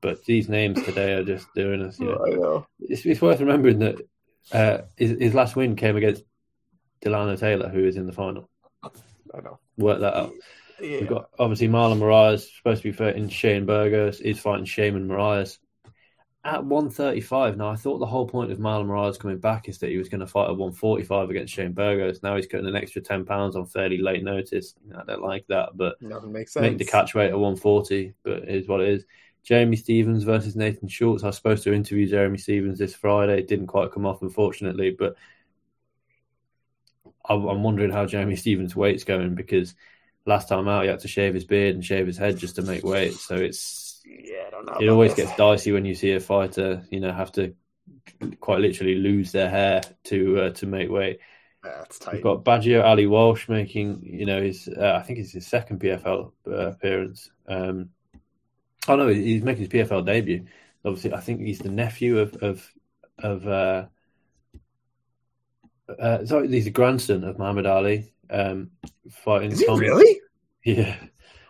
[0.00, 1.98] but these names today are just doing us.
[2.04, 2.24] You know.
[2.24, 2.66] know.
[2.80, 4.00] It's, it's, worth remembering that
[4.52, 6.24] uh, his, his, last win came against
[7.02, 8.48] Delano Taylor, who is in the final.
[8.82, 9.58] I know.
[9.76, 10.32] Work that out.
[10.80, 11.00] Yeah.
[11.00, 14.20] We've got obviously Marlon Moraes supposed to be fighting Shane Burgos.
[14.20, 15.58] Is fighting Sheymon Moraes
[16.44, 17.56] at 135.
[17.56, 20.10] Now, I thought the whole point of Marlon Moraes coming back is that he was
[20.10, 22.22] going to fight at 145 against Shane Burgos.
[22.22, 24.74] Now he's cutting an extra 10 pounds on fairly late notice.
[24.94, 25.96] I don't like that, but
[26.50, 26.62] sense.
[26.62, 28.12] make the catch weight at 140.
[28.22, 29.04] But it is what it is.
[29.42, 31.24] Jeremy Stephens versus Natan Schulte.
[31.24, 33.38] I was supposed to interview Jeremy Stephens this Friday.
[33.38, 34.90] It didn't quite come off, unfortunately.
[34.90, 35.16] But
[37.26, 39.74] I'm wondering how Jeremy Stephens' weight's going because
[40.26, 42.62] last time out he had to shave his beard and shave his head just to
[42.62, 43.14] make weight.
[43.14, 44.76] So it's yeah, I don't know.
[44.80, 45.26] It always this.
[45.26, 47.54] gets dicey when you see a fighter, you know, have to
[48.40, 51.20] quite literally lose their hair to uh, to make weight.
[51.62, 52.14] That's tight.
[52.14, 55.80] We've got Biaggio Ali Walsh making, you know, his uh, I think it's his second
[55.80, 57.30] PFL uh, appearance.
[57.48, 57.90] Um,
[58.88, 60.46] oh no, he's making his PFL debut.
[60.84, 62.72] Obviously, I think he's the nephew of of
[63.18, 63.48] of.
[63.48, 63.86] Uh,
[65.98, 68.12] uh, sorry, he's the grandson of Muhammad Ali.
[68.30, 68.70] Um,
[69.10, 69.52] fighting.
[69.52, 70.20] Is he Tom, really?
[70.64, 70.96] Yeah,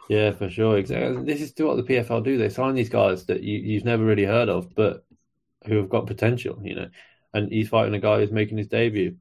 [0.09, 0.79] yeah, for sure.
[0.79, 1.25] Exactly.
[1.25, 2.37] This is to what the PFL do.
[2.37, 5.05] They sign these guys that you, you've never really heard of, but
[5.67, 6.89] who have got potential, you know.
[7.33, 9.17] And he's fighting a guy who's making his debut.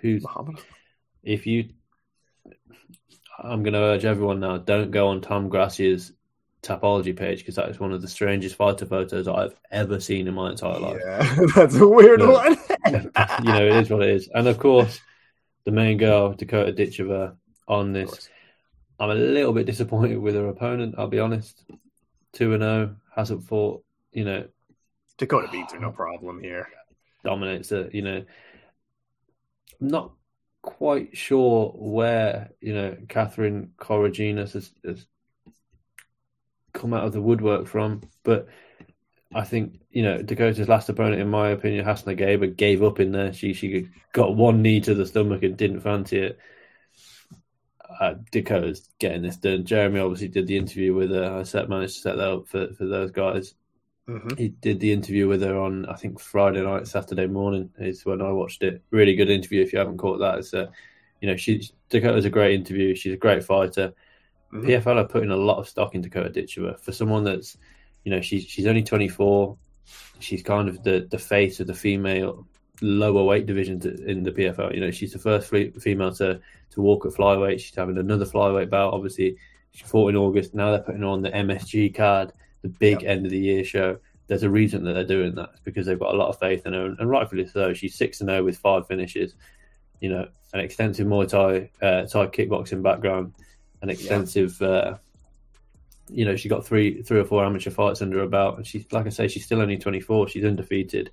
[0.00, 0.24] Who's,
[1.22, 1.70] if you,
[3.38, 6.12] I'm going to urge everyone now, don't go on Tom Gracia's
[6.62, 10.34] Tapology page because that is one of the strangest fighter photos I've ever seen in
[10.34, 11.00] my entire life.
[11.04, 12.56] Yeah, that's a weird you know, one.
[12.86, 14.28] you know, it is what it is.
[14.32, 15.00] And of course,
[15.64, 17.36] the main girl, Dakota Ditcheva,
[17.66, 18.28] on this
[18.98, 20.94] I'm a little bit disappointed with her opponent.
[20.98, 21.64] I'll be honest.
[22.32, 23.84] Two and zero oh, hasn't fought.
[24.12, 24.48] You know,
[25.18, 26.68] Dakota beats her no problem here.
[27.24, 27.88] Dominates her.
[27.92, 28.24] You know,
[29.80, 30.12] I'm not
[30.62, 35.06] quite sure where you know Katherine Corogenes has, has
[36.72, 38.48] come out of the woodwork from, but
[39.34, 43.12] I think you know Dakota's last opponent, in my opinion, Hasna Gaber, gave up in
[43.12, 43.32] there.
[43.32, 46.38] She she got one knee to the stomach and didn't fancy it
[48.00, 49.64] uh, Dakota's getting this done.
[49.64, 51.38] Jeremy obviously did the interview with her.
[51.38, 53.54] I set managed to set that up for, for those guys.
[54.08, 54.36] Mm-hmm.
[54.36, 58.20] He did the interview with her on I think Friday night, Saturday morning is when
[58.20, 58.82] I watched it.
[58.90, 59.62] Really good interview.
[59.62, 60.70] If you haven't caught that, it's a,
[61.20, 62.94] you know, she Dakota's a great interview.
[62.94, 63.92] She's a great fighter.
[64.52, 64.68] Mm-hmm.
[64.68, 67.56] PFL are putting a lot of stock in Dakota Ditcheva for someone that's,
[68.04, 69.56] you know, she's she's only 24.
[70.18, 72.46] She's kind of the the face of the female
[72.82, 74.74] lower weight divisions in the PFL.
[74.74, 77.60] You know, she's the first female to to walk at flyweight.
[77.60, 78.94] She's having another flyweight bout.
[78.94, 79.36] Obviously,
[79.72, 80.54] She fought in August.
[80.54, 83.10] Now they're putting on the MSG card, the big yep.
[83.10, 83.98] end of the year show.
[84.26, 85.50] There's a reason that they're doing that.
[85.52, 87.74] It's because they've got a lot of faith in her, and rightfully so.
[87.74, 89.34] She's six and zero with five finishes.
[90.00, 93.34] You know, an extensive Muay Thai, uh, Thai kickboxing background,
[93.82, 94.56] an extensive.
[94.60, 94.68] Yeah.
[94.68, 94.98] Uh,
[96.08, 98.84] you know, she got three, three or four amateur fights under her belt, and she's
[98.92, 100.28] like I say, she's still only 24.
[100.28, 101.10] She's undefeated,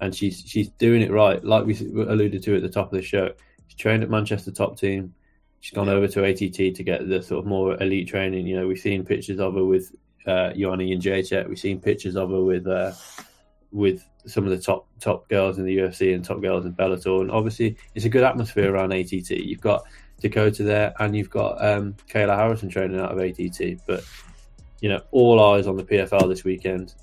[0.00, 1.42] and she's she's doing it right.
[1.44, 3.32] Like we alluded to at the top of the show,
[3.66, 5.14] she's trained at Manchester top team.
[5.60, 8.46] She's gone over to ATT to get the sort of more elite training.
[8.46, 9.94] You know, we've seen pictures of her with
[10.26, 11.48] uh, Joanna Jędrzejczyk.
[11.48, 12.92] We've seen pictures of her with uh,
[13.72, 17.20] with some of the top top girls in the UFC and top girls in Bellator.
[17.20, 19.30] And obviously, it's a good atmosphere around ATT.
[19.30, 19.84] You've got
[20.20, 23.80] Dakota there, and you've got um, Kayla Harrison training out of ATT.
[23.86, 24.04] But
[24.80, 26.94] you know, all eyes on the PFL this weekend.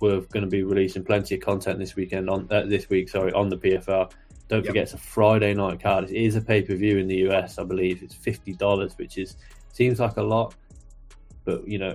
[0.00, 3.08] We're going to be releasing plenty of content this weekend on uh, this week.
[3.08, 4.12] Sorry, on the PFL.
[4.48, 4.66] Don't yep.
[4.66, 6.04] forget it's a Friday night card.
[6.04, 8.02] It is a pay per view in the US, I believe.
[8.02, 9.36] It's fifty dollars, which is
[9.72, 10.54] seems like a lot,
[11.44, 11.94] but you know,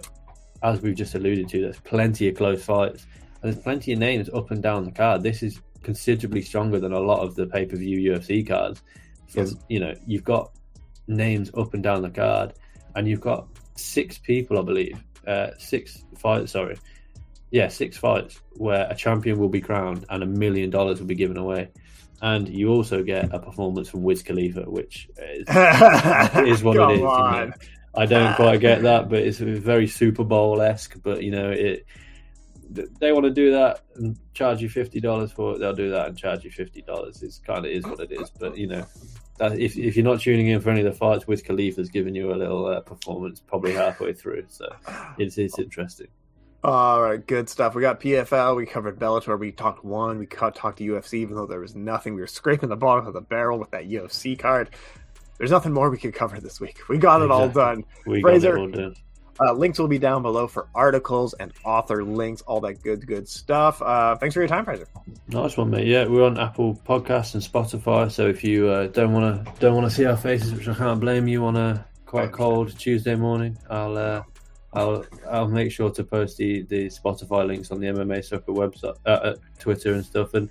[0.62, 3.06] as we've just alluded to, there's plenty of close fights
[3.44, 5.22] and there's plenty of names up and down the card.
[5.22, 8.82] This is considerably stronger than a lot of the pay per view UFC cards.
[9.28, 9.56] From, yes.
[9.68, 10.52] You know, you've got
[11.08, 12.54] names up and down the card,
[12.96, 16.54] and you've got six people, I believe, uh, six fights.
[16.54, 16.78] Sorry,
[17.54, 21.16] yeah, six fights where a champion will be crowned and a million dollars will be
[21.16, 21.70] given away
[22.24, 25.46] and you also get a performance from Wiz Khalifa, which is,
[26.48, 27.00] is what it is.
[27.00, 27.52] You know?
[27.94, 30.96] I don't quite get that, but it's very Super Bowl esque.
[31.04, 31.86] But you know, it
[32.72, 35.60] they want to do that and charge you fifty dollars for it.
[35.60, 37.22] They'll do that and charge you fifty dollars.
[37.22, 38.30] It's kind of is what it is.
[38.40, 38.86] But you know,
[39.40, 42.16] that, if if you're not tuning in for any of the fights, Wiz Khalifa's giving
[42.16, 44.74] you a little uh, performance probably halfway through, so
[45.18, 46.08] it's it's interesting.
[46.64, 47.76] All right, good stuff.
[47.76, 48.56] We got PFL.
[48.56, 49.38] We covered Bellator.
[49.38, 50.18] We talked one.
[50.18, 52.16] We talked to UFC, even though there was nothing.
[52.16, 54.70] We were scraping the bottom of the barrel with that UFC card.
[55.38, 56.80] There's nothing more we could cover this week.
[56.88, 57.26] We got exactly.
[57.26, 57.86] it all done.
[58.06, 58.96] We Fraser, all done.
[59.42, 63.28] Uh, links will be down below for articles and author links, all that good, good
[63.28, 63.82] stuff.
[63.82, 64.88] Uh, thanks for your time, Fraser.
[65.28, 65.88] Nice one, mate.
[65.88, 68.10] Yeah, we're on Apple Podcasts and Spotify.
[68.10, 70.76] So if you uh, don't want to don't want to see our faces, which I
[70.76, 74.24] can't blame you on a quite cold Tuesday morning, I'll uh,
[74.76, 78.98] I'll I'll make sure to post the, the Spotify links on the MMA Sucka website,
[79.06, 80.50] uh, uh, Twitter and stuff, and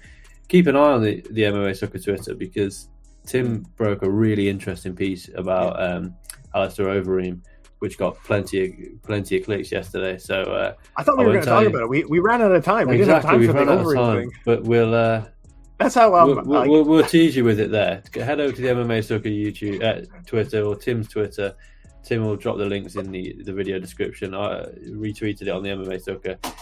[0.49, 2.89] keep an eye on the, the MMA Sucka Twitter because
[3.27, 6.14] Tim broke a really interesting piece about um,
[6.55, 7.41] Alistair Overeem,
[7.81, 10.18] which got plenty of plenty of clicks yesterday.
[10.18, 11.68] So uh, I thought we I were going to talk you...
[11.68, 11.89] about it.
[11.89, 12.89] We, we ran out of time.
[12.89, 14.33] We exactly, didn't have time for the Overeem thing.
[14.45, 14.95] But we'll.
[14.95, 15.25] Uh,
[15.79, 18.05] that's how um, we'll, we'll, we'll, we'll, tease you with it there.
[18.14, 21.57] Head over to the MMA Sucka YouTube, uh, Twitter, or Tim's Twitter
[22.05, 24.34] Tim will drop the links in the, the video description.
[24.34, 26.55] I retweeted it on the MMA Sucka.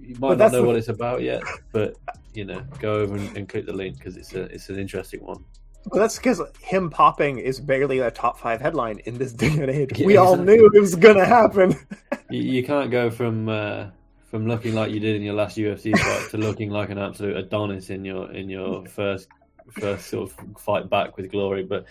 [0.00, 0.66] You might not know the...
[0.66, 1.42] what it's about yet,
[1.72, 1.96] but
[2.34, 5.22] you know, go over and, and click the link because it's a it's an interesting
[5.22, 5.44] one.
[5.86, 9.70] Well, that's because him popping is barely a top five headline in this day and
[9.70, 9.98] age.
[9.98, 11.74] Yeah, we all knew it was going to happen.
[12.30, 13.86] you, you, can't go from uh,
[14.30, 17.36] from looking like you did in your last UFC fight to looking like an absolute
[17.36, 19.28] Adonis in your in your first
[19.70, 21.64] first sort of fight back with glory.
[21.64, 21.84] But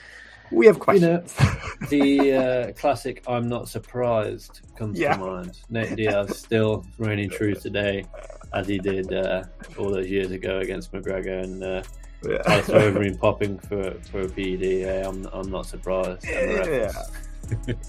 [0.52, 1.36] we have questions.
[1.40, 1.54] You know,
[1.90, 5.16] the uh, classic "I'm not surprised" comes yeah.
[5.16, 5.60] to mind.
[5.70, 8.06] Nate Diaz still reigning true today,
[8.54, 9.44] as he did uh,
[9.78, 11.84] all those years ago against McGregor, and uh,
[12.24, 12.38] yeah.
[12.68, 14.64] Overeem popping for for a PED.
[14.64, 16.26] Yeah, I'm I'm not surprised.
[16.26, 16.92] Yeah,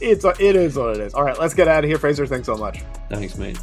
[0.01, 1.15] it's it is what it is.
[1.15, 2.27] All right, let's get out of here, Fraser.
[2.27, 2.83] Thanks so much.
[3.09, 3.59] Thanks, mate.